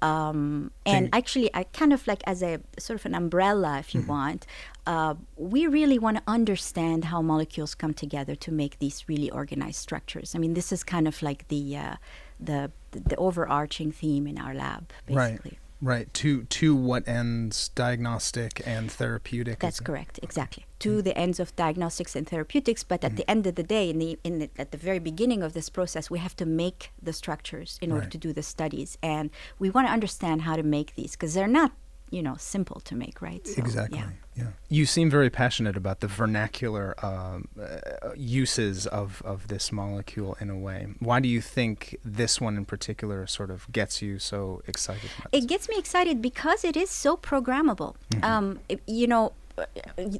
[0.01, 4.01] Um, and actually, I kind of like as a sort of an umbrella, if you
[4.01, 4.09] Mm-hmm.
[4.09, 4.45] want,
[4.85, 9.77] uh, we really want to understand how molecules come together to make these really organized
[9.77, 10.35] structures.
[10.35, 11.95] I mean, this is kind of like the uh,
[12.39, 15.51] the the overarching theme in our lab, basically.
[15.51, 15.59] Right.
[15.81, 16.11] Right.
[16.15, 19.59] To to what ends diagnostic and therapeutic?
[19.59, 20.65] That's correct, exactly.
[20.79, 21.03] To mm.
[21.03, 23.17] the ends of diagnostics and therapeutics, but at mm.
[23.17, 25.69] the end of the day, in the in the, at the very beginning of this
[25.69, 29.69] process, we have to make the structures in order to do the studies, and we
[29.69, 31.73] want to understand how to make these because they're not,
[32.15, 33.45] you know, simple to make, right?
[33.45, 33.99] So, exactly.
[33.99, 34.09] Yeah.
[34.35, 34.47] Yeah.
[34.69, 40.49] You seem very passionate about the vernacular um, uh, uses of, of this molecule in
[40.49, 40.87] a way.
[40.99, 45.47] Why do you think this one in particular sort of gets you so excited It
[45.47, 47.95] gets me excited because it is so programmable.
[48.11, 48.23] Mm-hmm.
[48.23, 49.33] Um, you know,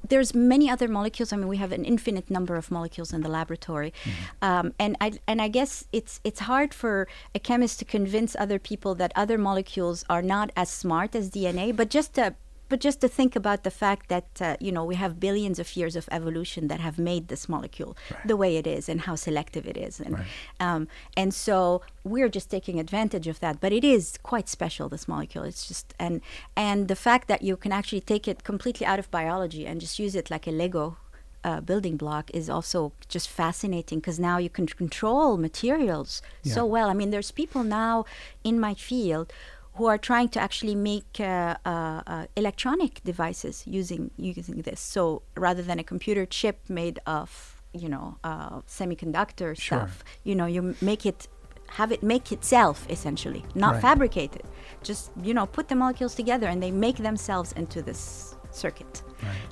[0.08, 1.34] there's many other molecules.
[1.34, 4.46] I mean, we have an infinite number of molecules in the laboratory, Mm-hmm.
[4.50, 8.60] um, and I and I guess it's it's hard for a chemist to convince other
[8.60, 11.76] people that other molecules are not as smart as DNA.
[11.76, 12.36] But just to
[12.70, 15.76] but just to think about the fact that uh, you know we have billions of
[15.76, 19.68] years of evolution that have made this molecule the way it is and how selective
[19.68, 20.26] it is, and
[20.60, 23.60] um, and so we're just taking advantage of that.
[23.60, 25.44] But it is quite special this molecule.
[25.44, 26.22] It's just and
[26.56, 30.00] and the fact that you can actually take it completely out of biology and just
[30.00, 30.98] use it like a Lego
[31.46, 36.90] uh, building block is also just fascinating because now you can control materials so well.
[36.90, 38.06] I mean, there's people now
[38.44, 39.32] in my field
[39.76, 44.80] who are trying to actually make uh, uh, uh, electronic devices using using this.
[44.80, 49.80] So rather than a computer chip made of you know uh, semiconductor Sure.
[49.80, 51.28] stuff, you know, you make it
[51.68, 53.82] have it make itself essentially, not Right.
[53.82, 54.46] fabricate it.
[54.84, 59.02] Just you know, put the molecules together and they make themselves into this circuit.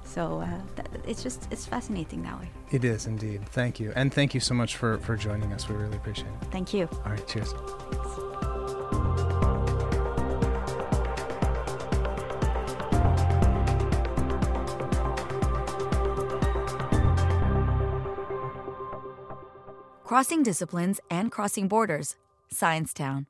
[0.04, 2.50] So uh, that, it's just it's fascinating that way.
[2.72, 3.42] It is indeed.
[3.50, 3.92] Thank you.
[3.96, 5.68] And thank you so much for, for joining us.
[5.68, 6.48] We really appreciate it.
[6.52, 6.88] Thank you.
[7.04, 7.28] All right.
[7.28, 7.54] Cheers.
[20.14, 22.18] Crossing disciplines and crossing borders.
[22.52, 23.26] Science Town.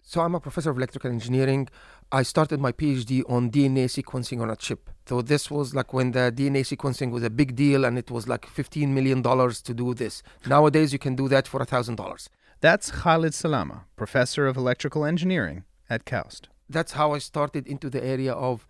[0.00, 1.68] So I'm a professor of electrical engineering.
[2.12, 4.90] I started my PhD on DNA sequencing on a chip.
[5.08, 8.28] So this was like when the DNA sequencing was a big deal and it was
[8.28, 10.22] like 15 million dollars to do this.
[10.46, 12.30] Nowadays you can do that for a thousand dollars.
[12.60, 16.46] That's Khalid Salama, professor of electrical engineering at KAUST.
[16.70, 18.68] That's how I started into the area of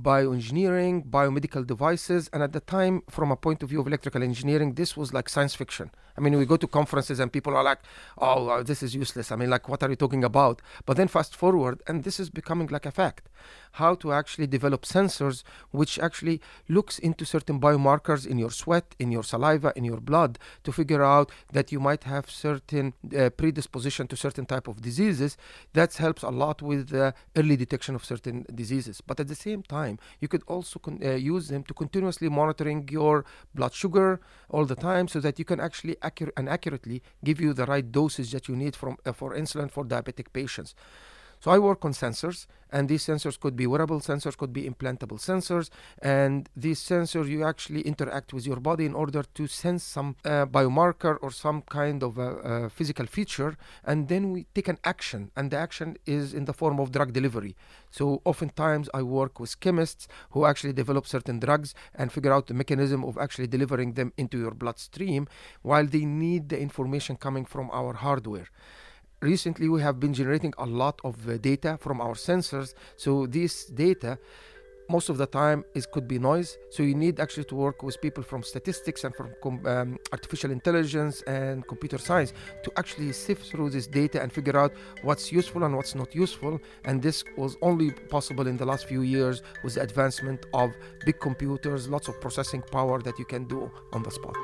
[0.00, 4.74] bioengineering, biomedical devices, and at the time, from a point of view of electrical engineering,
[4.74, 5.90] this was like science fiction.
[6.16, 7.80] I mean, we go to conferences and people are like,
[8.18, 10.62] "Oh, uh, this is useless." I mean, like, what are you talking about?
[10.86, 13.28] But then fast forward, and this is becoming like a fact.
[13.72, 19.10] How to actually develop sensors which actually looks into certain biomarkers in your sweat, in
[19.10, 24.06] your saliva, in your blood to figure out that you might have certain uh, predisposition
[24.08, 25.36] to certain type of diseases.
[25.72, 29.00] That helps a lot with the early detection of certain diseases.
[29.00, 32.88] But at the same time, you could also con- uh, use them to continuously monitoring
[32.90, 33.24] your
[33.54, 37.52] blood sugar all the time, so that you can actually accurate and accurately give you
[37.52, 40.74] the right dosage that you need from uh, for insulin for diabetic patients.
[41.44, 45.18] So I work on sensors, and these sensors could be wearable sensors, could be implantable
[45.20, 45.68] sensors,
[46.00, 50.46] and these sensors you actually interact with your body in order to sense some uh,
[50.46, 55.30] biomarker or some kind of a, a physical feature, and then we take an action,
[55.36, 57.54] and the action is in the form of drug delivery.
[57.90, 62.54] So oftentimes I work with chemists who actually develop certain drugs and figure out the
[62.54, 65.28] mechanism of actually delivering them into your bloodstream,
[65.60, 68.48] while they need the information coming from our hardware
[69.24, 72.74] recently we have been generating a lot of uh, data from our sensors.
[72.96, 74.18] So this data
[74.88, 76.58] most of the time is could be noise.
[76.70, 81.22] So you need actually to work with people from statistics and from um, artificial intelligence
[81.22, 82.34] and computer science
[82.64, 86.60] to actually sift through this data and figure out what's useful and what's not useful.
[86.84, 90.72] And this was only possible in the last few years with the advancement of
[91.06, 94.36] big computers lots of processing power that you can do on the spot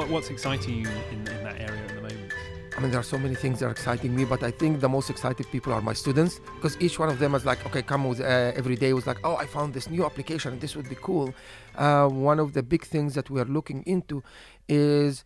[0.00, 2.32] What, what's exciting you in, in that area at the moment?
[2.74, 4.88] I mean, there are so many things that are exciting me, but I think the
[4.88, 8.04] most excited people are my students because each one of them is like, okay, come
[8.08, 8.24] with uh,
[8.60, 11.34] every day was like, oh, I found this new application and this would be cool.
[11.76, 14.22] Uh, one of the big things that we are looking into
[14.70, 15.22] is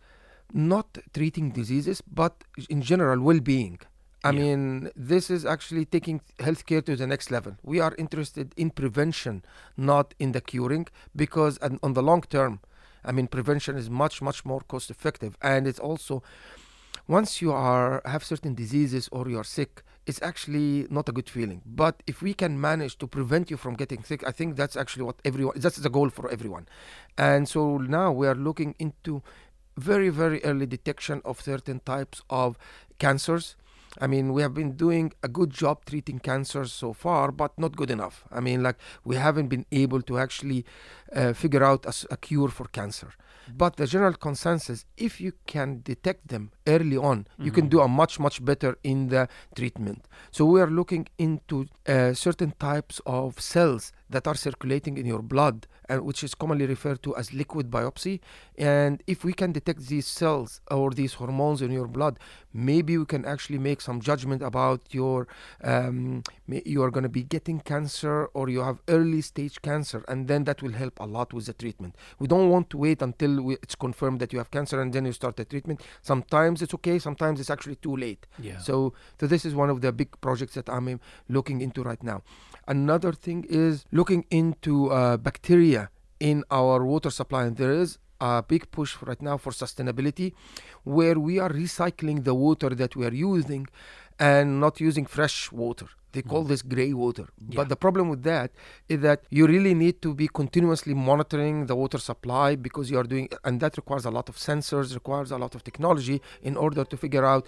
[0.51, 3.79] not treating diseases, but in general, well being.
[4.25, 4.39] I Yeah.
[4.41, 7.53] mean, this is actually taking healthcare to the next level.
[7.63, 9.35] We are interested in prevention,
[9.77, 12.59] not in the curing, because on the long term,
[13.05, 15.37] I mean, prevention is much, much more cost effective.
[15.41, 16.23] And it's also,
[17.07, 21.61] once you are have certain diseases or you're sick, it's actually not a good feeling.
[21.65, 25.03] But if we can manage to prevent you from getting sick, I think that's actually
[25.03, 26.67] what everyone, that's the goal for everyone.
[27.17, 29.21] And so now we are looking into
[29.77, 32.57] very, very early detection of certain types of
[32.99, 33.55] cancers.
[33.99, 37.75] I mean, we have been doing a good job treating cancers so far, but not
[37.75, 38.25] good enough.
[38.31, 40.65] I mean, like, we haven't been able to actually
[41.13, 43.13] uh, figure out a, a, cure for cancer.
[43.55, 47.45] But the general consensus, if you can detect them early on, mm-hmm.
[47.45, 50.05] you can do a much, much better in the treatment.
[50.31, 55.21] So we are looking into uh, certain types of cells that are circulating in your
[55.21, 58.19] blood, and which is commonly referred to as liquid biopsy.
[58.57, 62.19] And if we can detect these cells or these hormones in your blood,
[62.53, 65.27] maybe we can actually make some judgment about your
[65.63, 70.27] um, you are going to be getting cancer or you have early stage cancer, and
[70.27, 71.95] then that will help a lot with the treatment.
[72.19, 75.05] We don't want to wait until we, it's confirmed that you have cancer and then
[75.05, 75.81] you start the treatment.
[76.01, 78.25] Sometimes it's okay, sometimes it's actually too late.
[78.39, 78.59] Yeah.
[78.59, 82.21] So, so this is one of the big projects that I'm looking into right now.
[82.67, 85.89] Another thing is looking into uh, bacteria
[86.19, 87.45] in our water supply.
[87.45, 90.33] And there is a big push right now for sustainability
[90.83, 93.67] where we are recycling the water that we are using
[94.19, 95.87] and not using fresh water.
[96.15, 96.49] They call mm.
[96.51, 97.27] this gray water.
[97.49, 97.57] Yeah.
[97.57, 98.49] But the problem with that
[98.87, 103.07] is that you really need to be continuously monitoring the water supply because you are
[103.13, 106.83] doing, and that requires a lot of sensors, requires a lot of technology in order
[106.91, 107.43] to figure out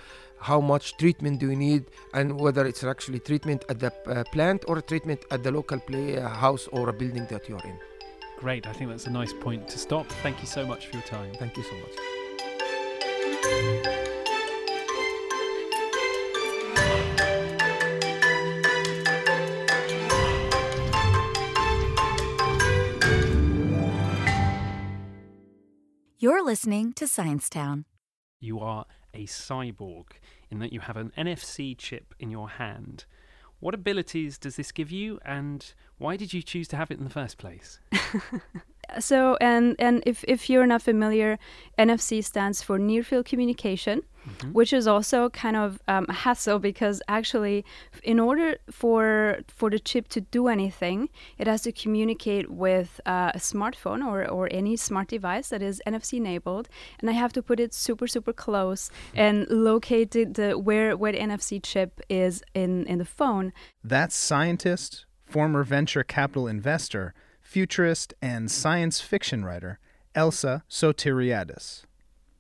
[0.50, 4.66] how much treatment do you need and whether it's actually treatment at the uh, plant
[4.68, 7.78] or a treatment at the local play uh, house or a building that you're in.
[8.38, 8.68] Great.
[8.68, 10.06] I think that's a nice point to stop.
[10.24, 11.34] Thank you so much for your time.
[11.40, 11.96] Thank you so much.
[26.28, 27.86] You're listening to Sciencetown.
[28.42, 30.08] You are a cyborg
[30.52, 33.06] in that you have an NFC chip in your hand.
[33.62, 37.06] What abilities does this give you, and why did you choose to have it in
[37.06, 37.80] the first place?
[39.00, 41.38] so and and if if you're not familiar,
[41.78, 44.52] NFC stands for near field communication, mm-hmm.
[44.54, 47.66] which is also kind of um, a hassle because actually,
[48.04, 53.32] in order for for the chip to do anything, it has to communicate with uh,
[53.34, 56.70] a smartphone or or any smart device that is NFC enabled,
[57.00, 61.20] and I have to put it super super close and locate the where where the
[61.20, 63.54] NFC chip is in in the phone.
[63.84, 67.14] That's scientist, former venture capital investor
[67.48, 69.80] futurist, and science fiction writer
[70.14, 71.84] Elsa Sotiriadis.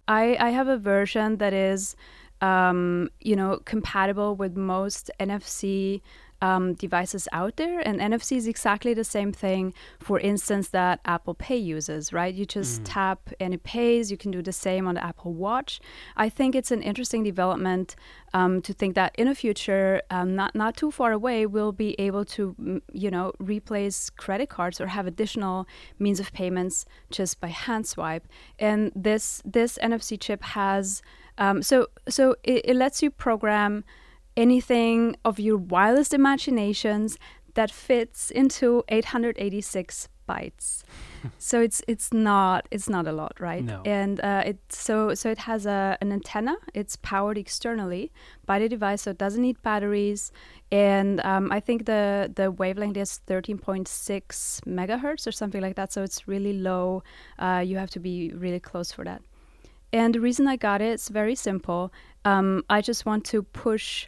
[0.05, 1.95] I, I have a version that is,
[2.41, 6.01] um, you know, compatible with most NFC
[6.41, 7.79] um, devices out there.
[7.79, 12.33] And NFC is exactly the same thing, for instance, that Apple Pay uses, right?
[12.33, 12.85] You just mm.
[12.85, 14.11] tap and it pays.
[14.11, 15.79] You can do the same on the Apple Watch.
[16.15, 17.95] I think it's an interesting development
[18.33, 21.95] um, to think that in the future, um, not not too far away, we'll be
[21.99, 25.67] able to, you know, replace credit cards or have additional
[25.97, 28.27] means of payments just by hand swipe.
[28.59, 31.01] And this this NFC chip has
[31.38, 33.83] um, so so it, it lets you program
[34.35, 37.17] anything of your wildest imaginations
[37.55, 40.83] that fits into 886 bytes.
[41.39, 43.63] so it's it's not it's not a lot, right?
[43.63, 43.81] No.
[43.85, 46.57] And uh, it so so it has a an antenna.
[46.73, 48.11] It's powered externally
[48.45, 50.31] by the device, so it doesn't need batteries.
[50.71, 53.88] And um, I think the the wavelength is 13.6
[54.65, 55.91] megahertz or something like that.
[55.93, 57.03] So it's really low.
[57.39, 59.21] Uh, you have to be really close for that.
[59.93, 61.93] And the reason I got it is very simple.
[62.25, 64.07] Um, I just want to push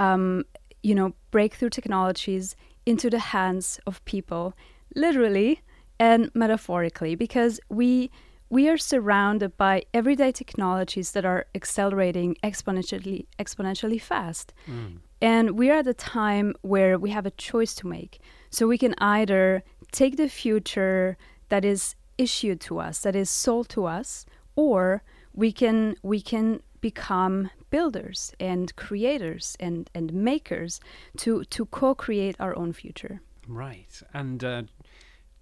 [0.00, 0.44] um,
[0.82, 2.56] you know, breakthrough technologies
[2.86, 4.54] into the hands of people,
[4.96, 5.60] literally
[5.98, 8.10] and metaphorically, because we
[8.48, 14.52] we are surrounded by everyday technologies that are accelerating exponentially exponentially fast.
[14.66, 14.98] Mm.
[15.22, 18.20] And we are at a time where we have a choice to make.
[18.48, 19.62] So we can either
[19.92, 21.18] take the future
[21.50, 24.24] that is issued to us, that is sold to us,
[24.56, 25.02] or
[25.34, 30.80] we can we can become builders and creators and, and makers
[31.18, 33.20] to, to co create our own future.
[33.46, 34.02] Right.
[34.12, 34.62] And uh,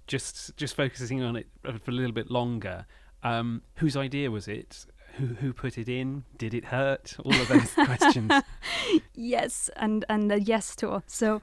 [0.07, 2.86] just just focusing on it for a little bit longer,
[3.22, 4.86] um, whose idea was it?
[5.16, 6.24] Who, who put it in?
[6.36, 7.16] Did it hurt?
[7.24, 8.32] All of those questions.
[9.14, 11.03] Yes, and and a yes to all.
[11.07, 11.43] So,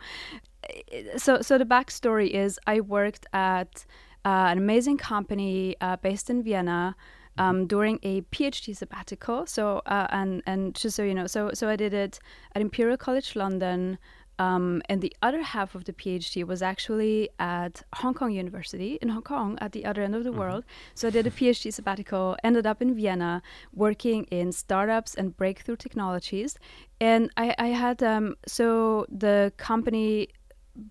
[1.18, 3.86] so so the backstory is I worked at
[4.24, 6.96] uh, an amazing company uh, based in Vienna
[7.38, 9.46] um, during a PhD sabbatical.
[9.46, 12.20] So uh, and and just so you know, so so I did it
[12.54, 13.98] at Imperial College London.
[14.38, 19.08] Um, and the other half of the PhD was actually at Hong Kong University in
[19.08, 20.40] Hong Kong at the other end of the mm-hmm.
[20.40, 20.66] world.
[20.94, 23.42] So I did a PhD sabbatical, ended up in Vienna
[23.74, 26.58] working in startups and breakthrough technologies.
[27.00, 30.28] And I, I had, um, so the company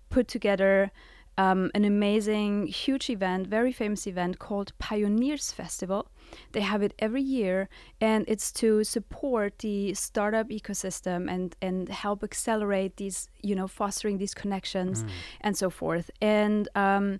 [0.09, 0.91] put together
[1.37, 6.09] um, an amazing, huge event, very famous event called Pioneers Festival.
[6.51, 7.69] They have it every year,
[8.01, 14.17] and it's to support the startup ecosystem and and help accelerate these, you know, fostering
[14.17, 15.09] these connections mm.
[15.41, 16.11] and so forth.
[16.21, 17.19] And um,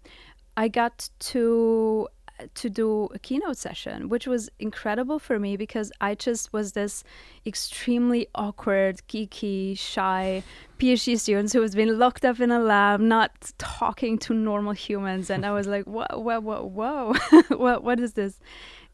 [0.57, 2.07] I got to
[2.53, 7.03] to do a keynote session, which was incredible for me because I just was this
[7.45, 10.43] extremely awkward, geeky, shy
[10.77, 15.29] PhD student who has been locked up in a lab, not talking to normal humans.
[15.29, 17.13] And I was like, whoa, whoa, whoa, whoa,
[17.55, 18.39] what, what is this?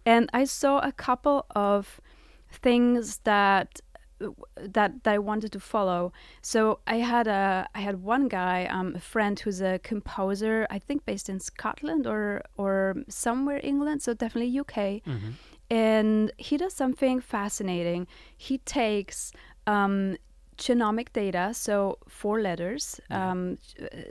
[0.06, 2.02] And I saw a couple of
[2.50, 3.82] things that
[4.58, 6.14] that that I wanted to follow.
[6.42, 10.80] So I had a I had one guy, um, a friend who's a composer, I
[10.80, 14.76] think based in Scotland or or somewhere England, so definitely UK.
[14.76, 15.32] Mm-hmm.
[15.70, 18.08] And he does something fascinating.
[18.38, 19.32] He takes
[19.68, 20.18] um,
[20.58, 23.58] genomic data, so four letters, um,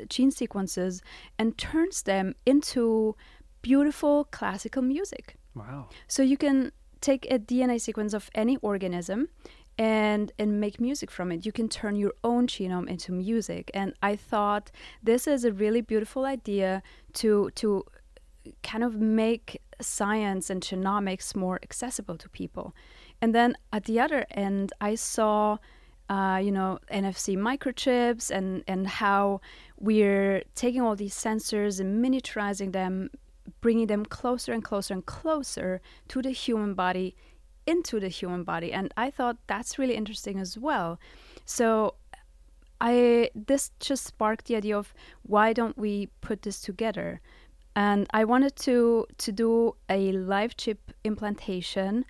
[0.09, 1.03] gene sequences,
[1.38, 3.14] and turns them into
[3.61, 5.36] beautiful classical music.
[5.55, 5.89] Wow.
[6.07, 9.29] So you can take a DNA sequence of any organism
[9.79, 11.47] and and make music from it.
[11.47, 13.71] You can turn your own genome into music.
[13.73, 14.71] And I thought
[15.03, 16.83] this is a really beautiful idea
[17.15, 17.85] to to
[18.63, 22.75] kind of make science and genomics more accessible to people.
[23.21, 25.59] And then at the other end, I saw,
[26.09, 29.41] uh, you know, NFC microchips and and how
[29.79, 33.11] we're taking all these sensors and miniaturizing them,
[33.61, 37.14] bringing them closer and closer and closer to the human body
[37.66, 38.72] into the human body.
[38.72, 40.99] And i thought that's really interesting as well.
[41.45, 41.95] So
[42.80, 47.20] i this just sparked the idea of why don't we put this together?
[47.76, 52.05] And i wanted to to do a live chip implantation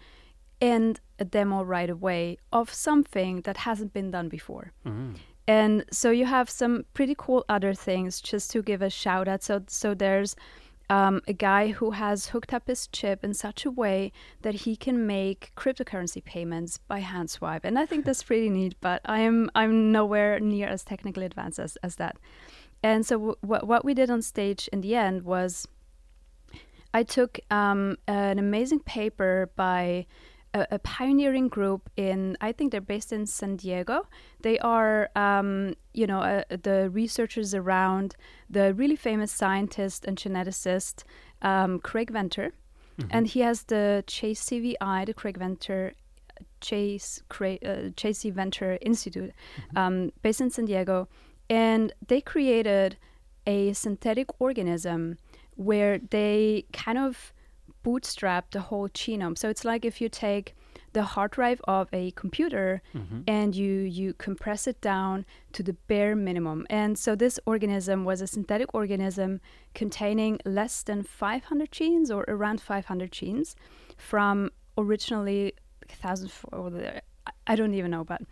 [0.60, 4.72] and a demo right away of something that hasn't been done before.
[4.86, 5.12] Mm-hmm.
[5.48, 9.42] and so you have some pretty cool other things just to give a shout out
[9.42, 10.36] so so there's
[10.90, 14.10] um, a guy who has hooked up his chip in such a way
[14.42, 18.74] that he can make cryptocurrency payments by hand swipe, and I think that's pretty neat.
[18.80, 22.16] But I'm I'm nowhere near as technically advanced as, as that.
[22.82, 25.68] And so w- what we did on stage in the end was
[26.92, 30.06] I took um, an amazing paper by
[30.54, 34.06] a, a, pioneering group in I think they're based in San Diego.
[34.40, 38.16] They are um, you know uh, the researchers around
[38.48, 41.04] the really famous scientist and geneticist
[41.42, 42.52] um, Craig Venter,
[42.98, 43.08] mm-hmm.
[43.10, 45.94] and he has the JCVI, the Craig Venter
[46.60, 49.78] Chase Cra- uh, Chase Venter Institute, mm-hmm.
[49.78, 51.08] um, based in San Diego,
[51.48, 52.96] and they created
[53.46, 55.16] a synthetic organism
[55.56, 57.32] where they kind of
[57.82, 59.36] bootstrap the whole genome.
[59.36, 60.54] So it's like if you take
[60.92, 63.20] the hard drive of a computer mm-hmm.
[63.26, 66.66] and you you compress it down to the bare minimum.
[66.68, 69.40] And so this organism was a synthetic organism
[69.74, 73.54] containing less than 500 genes or around 500 genes
[73.96, 75.54] from originally
[75.88, 76.32] thousands
[77.46, 78.22] I don't even know but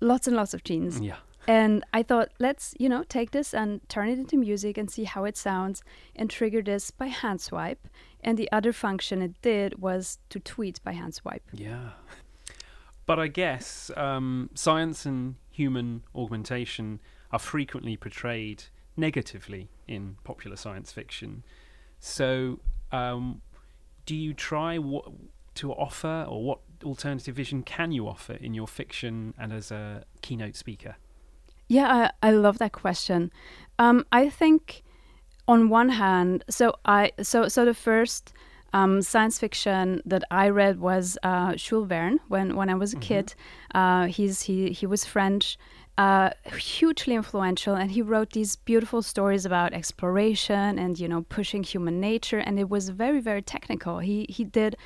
[0.00, 1.00] lots and lots of genes.
[1.00, 1.16] Yeah.
[1.46, 5.04] And I thought, let's, you know, take this and turn it into music and see
[5.04, 5.82] how it sounds
[6.14, 7.88] and trigger this by hand swipe.
[8.22, 11.42] And the other function it did was to tweet by hand swipe.
[11.52, 11.90] Yeah.
[13.06, 17.00] But I guess um, science and human augmentation
[17.32, 18.64] are frequently portrayed
[18.96, 21.44] negatively in popular science fiction.
[22.00, 22.60] So,
[22.92, 23.40] um,
[24.04, 25.04] do you try what
[25.54, 30.04] to offer, or what alternative vision can you offer in your fiction and as a
[30.22, 30.96] keynote speaker?
[31.66, 33.32] Yeah, I, I love that question.
[33.78, 34.82] Um, I think
[35.48, 38.32] on one hand, so I so so the first
[38.74, 42.96] um, science fiction that I read was uh, Jules Verne when when I was a
[42.96, 43.02] mm-hmm.
[43.02, 43.34] kid.
[43.74, 45.58] Uh, he's he he was French,
[45.96, 51.62] uh, hugely influential, and he wrote these beautiful stories about exploration and you know pushing
[51.62, 54.00] human nature, and it was very very technical.
[54.00, 54.76] He he did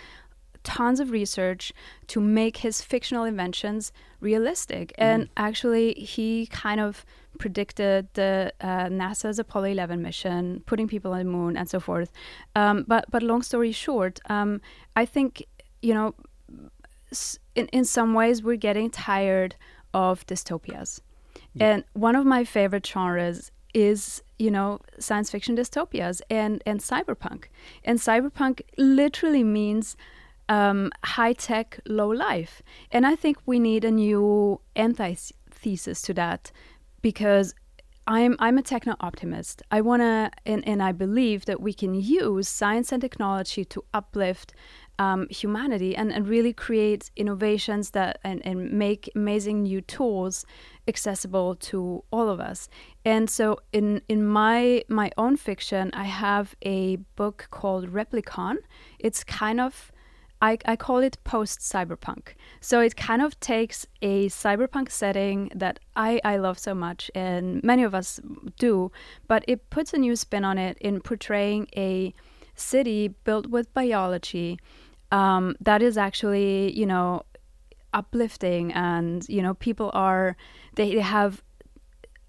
[0.63, 1.73] tons of research
[2.07, 4.91] to make his fictional inventions realistic.
[4.91, 4.95] Mm.
[4.99, 7.05] And actually, he kind of
[7.43, 12.11] predicted the uh, NASA's Apollo 11 mission, putting people on the moon, and so forth.
[12.55, 14.61] Um, but but long story short, um,
[14.95, 15.45] I think
[15.83, 16.15] you know,
[17.57, 19.57] in in some ways, we're getting tired
[19.93, 21.01] of dystopias.
[21.55, 21.67] Yeah.
[21.67, 24.69] And one of my favorite genres is you know
[24.99, 27.41] science fiction dystopias and and cyberpunk
[27.89, 29.97] and cyberpunk literally means
[30.49, 32.63] um, high tech, low life.
[32.91, 36.53] And I think we need a new antithesis to that
[37.03, 37.55] because
[38.07, 39.63] I'm I'm a techno optimist.
[39.71, 44.55] I wanna and, and I believe that we can use science and technology to uplift
[44.99, 50.45] um, humanity and, and really create innovations that and, and make amazing new tools
[50.87, 52.69] accessible to all of us.
[53.05, 58.57] And so in in my my own fiction, I have a book called Replicon.
[58.99, 59.93] It's kind of
[60.43, 62.35] I, I call it post cyberpunk.
[62.61, 67.63] So it kind of takes a cyberpunk setting that I, I love so much, and
[67.63, 68.21] many of us
[68.59, 68.91] do,
[69.29, 72.13] but it puts a new spin on it in portraying a
[72.57, 74.59] city built with biology
[75.13, 77.23] um, that is actually, you know,
[77.95, 80.37] uplifting and, you know, people are,
[80.75, 81.43] they, they have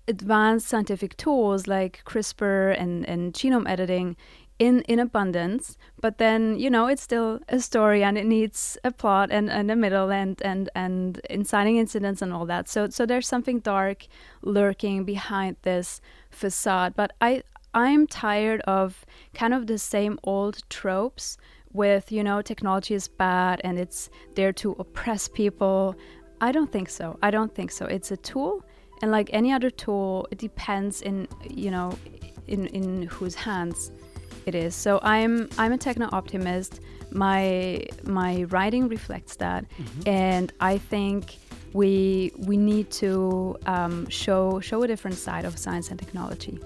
[0.07, 4.17] advanced scientific tools like CRISPR and, and genome editing
[4.59, 8.91] in in abundance but then you know it's still a story and it needs a
[8.91, 12.69] plot and, and a middle and and and inciting incidents and all that.
[12.69, 14.07] So so there's something dark
[14.41, 17.41] lurking behind this facade but i
[17.73, 21.37] i'm tired of kind of the same old tropes
[21.71, 25.95] with you know technology is bad and it's there to oppress people.
[26.41, 27.17] I don't think so.
[27.21, 27.85] I don't think so.
[27.85, 28.63] It's a tool
[29.01, 31.97] and like any other tool it depends in you know
[32.47, 33.91] in in whose hands
[34.45, 34.75] it is.
[34.75, 36.79] So I'm I'm a techno optimist.
[37.11, 40.09] My my writing reflects that, mm-hmm.
[40.09, 41.37] and I think
[41.73, 46.59] we we need to um, show show a different side of science and technology.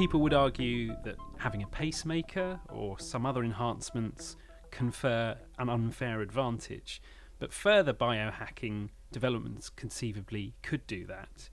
[0.00, 4.34] People would argue that having a pacemaker or some other enhancements
[4.70, 7.02] confer an unfair advantage,
[7.38, 11.50] but further biohacking developments conceivably could do that.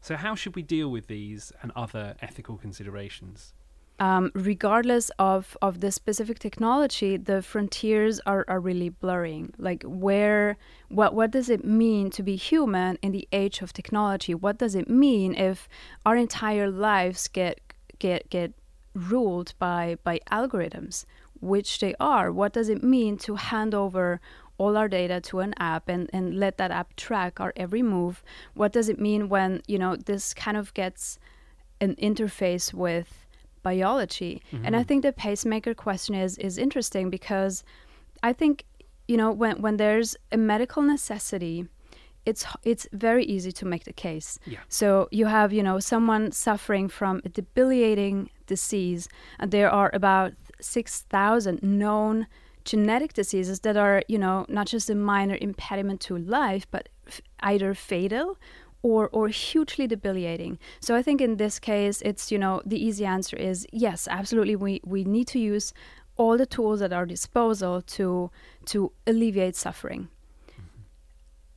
[0.00, 3.54] So, how should we deal with these and other ethical considerations?
[3.98, 9.52] Um, regardless of, of the specific technology, the frontiers are, are really blurring.
[9.58, 14.32] Like where, what what does it mean to be human in the age of technology?
[14.32, 15.68] What does it mean if
[16.06, 17.60] our entire lives get
[18.00, 18.52] get get
[18.94, 21.04] ruled by by algorithms,
[21.40, 22.32] which they are.
[22.32, 24.20] What does it mean to hand over
[24.58, 28.22] all our data to an app and, and let that app track our every move?
[28.54, 31.18] What does it mean when, you know, this kind of gets
[31.80, 33.26] an interface with
[33.62, 34.42] biology?
[34.52, 34.66] Mm-hmm.
[34.66, 37.64] And I think the pacemaker question is is interesting because
[38.22, 38.64] I think,
[39.08, 41.66] you know, when when there's a medical necessity,
[42.26, 44.38] it's it's very easy to make the case.
[44.46, 44.58] Yeah.
[44.68, 49.08] So you have you know someone suffering from a debilitating disease,
[49.38, 52.26] and there are about six thousand known
[52.64, 57.20] genetic diseases that are you know not just a minor impediment to life, but f-
[57.40, 58.38] either fatal
[58.82, 60.58] or or hugely debilitating.
[60.80, 64.56] So I think in this case, it's you know the easy answer is yes, absolutely.
[64.56, 65.72] We we need to use
[66.16, 68.30] all the tools at our disposal to
[68.66, 70.08] to alleviate suffering.
[70.50, 70.82] Mm-hmm.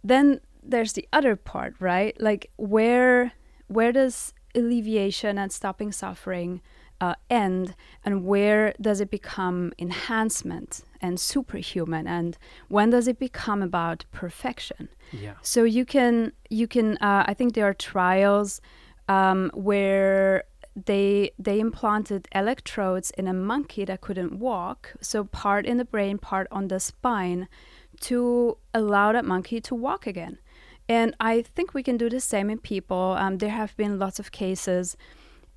[0.03, 2.19] Then there's the other part, right?
[2.19, 3.33] Like where
[3.67, 6.61] where does alleviation and stopping suffering
[7.01, 12.37] uh, end, and where does it become enhancement and superhuman, and
[12.69, 14.89] when does it become about perfection?
[15.11, 15.33] Yeah.
[15.41, 18.61] So you can you can uh, I think there are trials
[19.09, 20.45] um, where
[20.75, 26.17] they they implanted electrodes in a monkey that couldn't walk, so part in the brain,
[26.17, 27.47] part on the spine,
[28.01, 30.37] to allow that monkey to walk again.
[30.89, 33.15] And I think we can do the same in people.
[33.17, 34.97] Um, there have been lots of cases.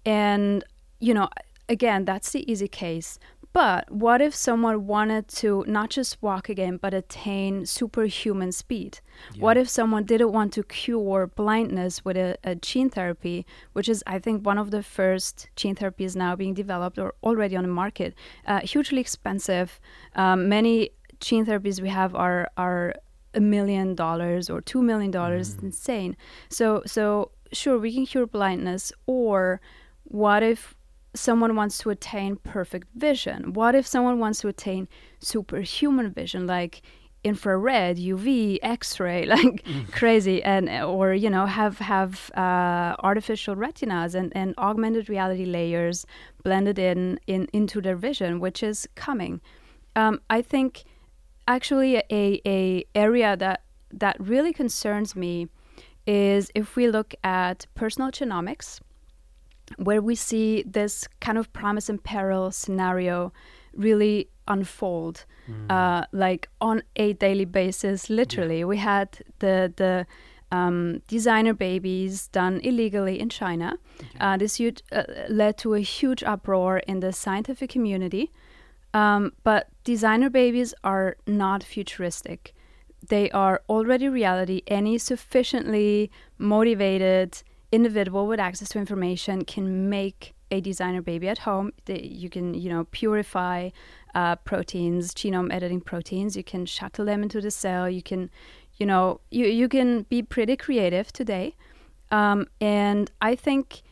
[0.05, 0.65] And,
[1.01, 1.29] you know,
[1.69, 3.19] again, that's the easy case.
[3.53, 9.01] But what if someone wanted to not just walk again, but attain superhuman speed?
[9.33, 9.43] Yeah.
[9.43, 14.05] What if someone didn't want to cure blindness with a, a, gene therapy, which is,
[14.07, 17.71] I think, one of the first gene therapies now being developed or already on the
[17.71, 18.15] market?
[18.47, 19.81] Uh, hugely expensive.
[20.15, 22.95] Um, many gene therapies we have are are
[23.35, 25.59] a million dollars or two million dollars mm.
[25.59, 26.17] is insane.
[26.49, 29.61] So so sure we can cure blindness or
[30.05, 30.75] what if
[31.15, 33.53] someone wants to attain perfect vision?
[33.55, 34.89] What if someone wants to attain
[35.21, 36.83] superhuman vision like
[37.25, 39.91] infrared, UV, X-ray, like mm.
[39.91, 46.07] crazy, and or you know have have uh, artificial retinas and, and augmented reality layers
[46.45, 49.41] blended in, in into their vision, which is coming.
[49.97, 50.85] Um, I think
[51.47, 55.49] actually a, a area that that really concerns me
[56.07, 58.81] is if we look at personal genomics
[59.77, 63.33] where we see this kind of promise and peril scenario
[63.75, 65.71] really unfold mm.
[65.71, 68.65] uh, like on a daily basis literally yeah.
[68.65, 70.07] we had the the
[70.53, 73.79] um, designer babies done illegally in China.
[74.01, 74.19] Okay.
[74.21, 78.31] Uh, this huge, uh, led to a huge uproar in the scientific community.
[78.95, 82.53] Um, but designer babies are not futuristic.
[83.09, 84.63] They are already reality.
[84.67, 91.73] Any sufficiently motivated individual with access to information can make a designer baby at home.
[91.87, 93.71] You can, you know, purify
[94.17, 96.37] uh, proteins, genome editing proteins.
[96.37, 97.89] You can shuttle them into the cell.
[97.89, 98.29] You can,
[98.79, 101.55] you know, you, you can be pretty creative today.
[102.11, 103.83] Um, and I think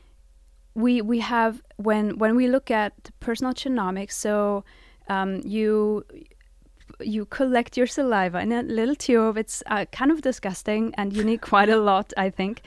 [0.75, 4.65] we we have when when we look at personal genomics, so
[5.09, 6.05] um, you
[7.01, 9.37] you collect your saliva in a little tube.
[9.37, 12.63] It's uh, kind of disgusting, and you need quite a lot, I think.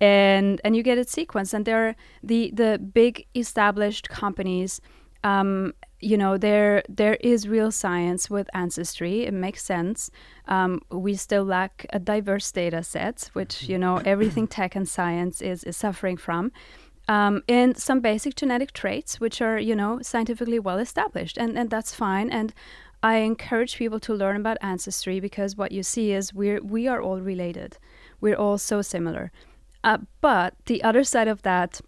[0.00, 4.80] And and you get it sequenced, and there are the the big established companies
[5.24, 10.10] um, you know there there is real science with ancestry it makes sense
[10.48, 15.40] um, we still lack a diverse data set which you know everything tech and science
[15.40, 16.50] is is suffering from
[17.08, 21.70] um, and some basic genetic traits which are you know scientifically well established and and
[21.70, 22.30] that's fine.
[22.30, 22.52] And
[23.02, 27.00] I encourage people to learn about ancestry because what you see is we're we are
[27.00, 27.78] all related.
[28.20, 29.32] We're all so similar.
[29.82, 31.80] Uh, but the other side of that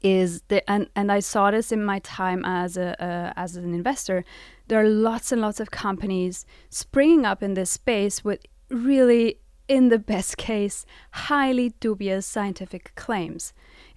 [0.00, 3.74] is the and and I saw this in my time as a uh, as an
[3.74, 4.24] investor.
[4.68, 9.88] There are lots and lots of companies springing up in this space with really, in
[9.88, 13.52] the best case, highly dubious scientific claims,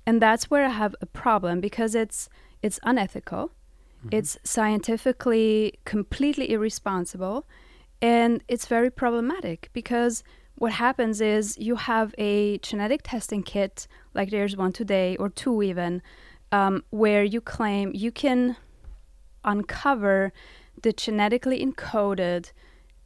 [0.06, 2.30] and that's where I have a problem because it's
[2.62, 4.10] it's unethical, mm-hmm.
[4.12, 7.48] it's scientifically completely irresponsible,
[8.02, 10.24] and it's very problematic because
[10.56, 15.64] what happens is you have a genetic testing kit, like there's one today or two
[15.64, 16.04] even,
[16.52, 18.58] um, where you claim you can
[19.44, 20.32] uncover
[20.84, 22.52] the genetically encoded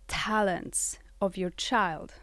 [0.08, 2.16] talents of your child.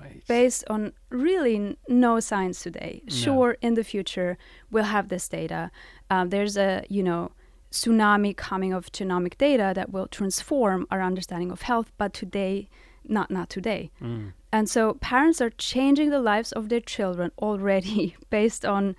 [0.00, 0.22] Right.
[0.26, 3.02] Based on really no science today.
[3.04, 3.14] No.
[3.14, 4.38] Sure, in the future
[4.70, 5.70] we'll have this data.
[6.08, 7.32] Um, there's a you know
[7.70, 12.68] tsunami coming of genomic data that will transform our understanding of health, but today
[13.04, 13.90] not not today.
[14.02, 14.32] Mm.
[14.52, 18.96] And so parents are changing the lives of their children already based on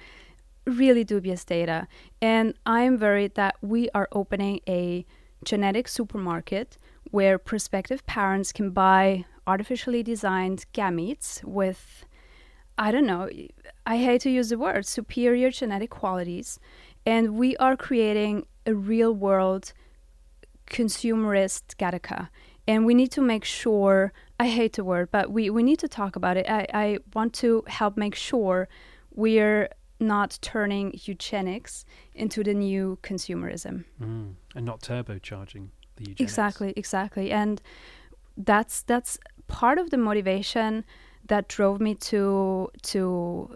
[0.66, 1.88] really dubious data.
[2.22, 5.06] And I am worried that we are opening a
[5.44, 6.78] genetic supermarket
[7.12, 12.06] where prospective parents can buy artificially designed gametes with
[12.78, 13.30] I don't know,
[13.86, 16.60] I hate to use the word superior genetic qualities.
[17.06, 19.74] And we are creating a real world
[20.68, 22.30] consumerist Gattaca.
[22.68, 25.88] And we need to make sure i hate the word but we, we need to
[25.88, 26.50] talk about it.
[26.50, 28.68] I, I want to help make sure
[29.14, 31.86] we're not turning eugenics
[32.16, 33.84] into the new consumerism.
[34.02, 35.68] Mm, and not turbocharging
[36.04, 37.62] the eugenics exactly exactly and
[38.38, 40.84] that's that's part of the motivation
[41.28, 43.56] that drove me to to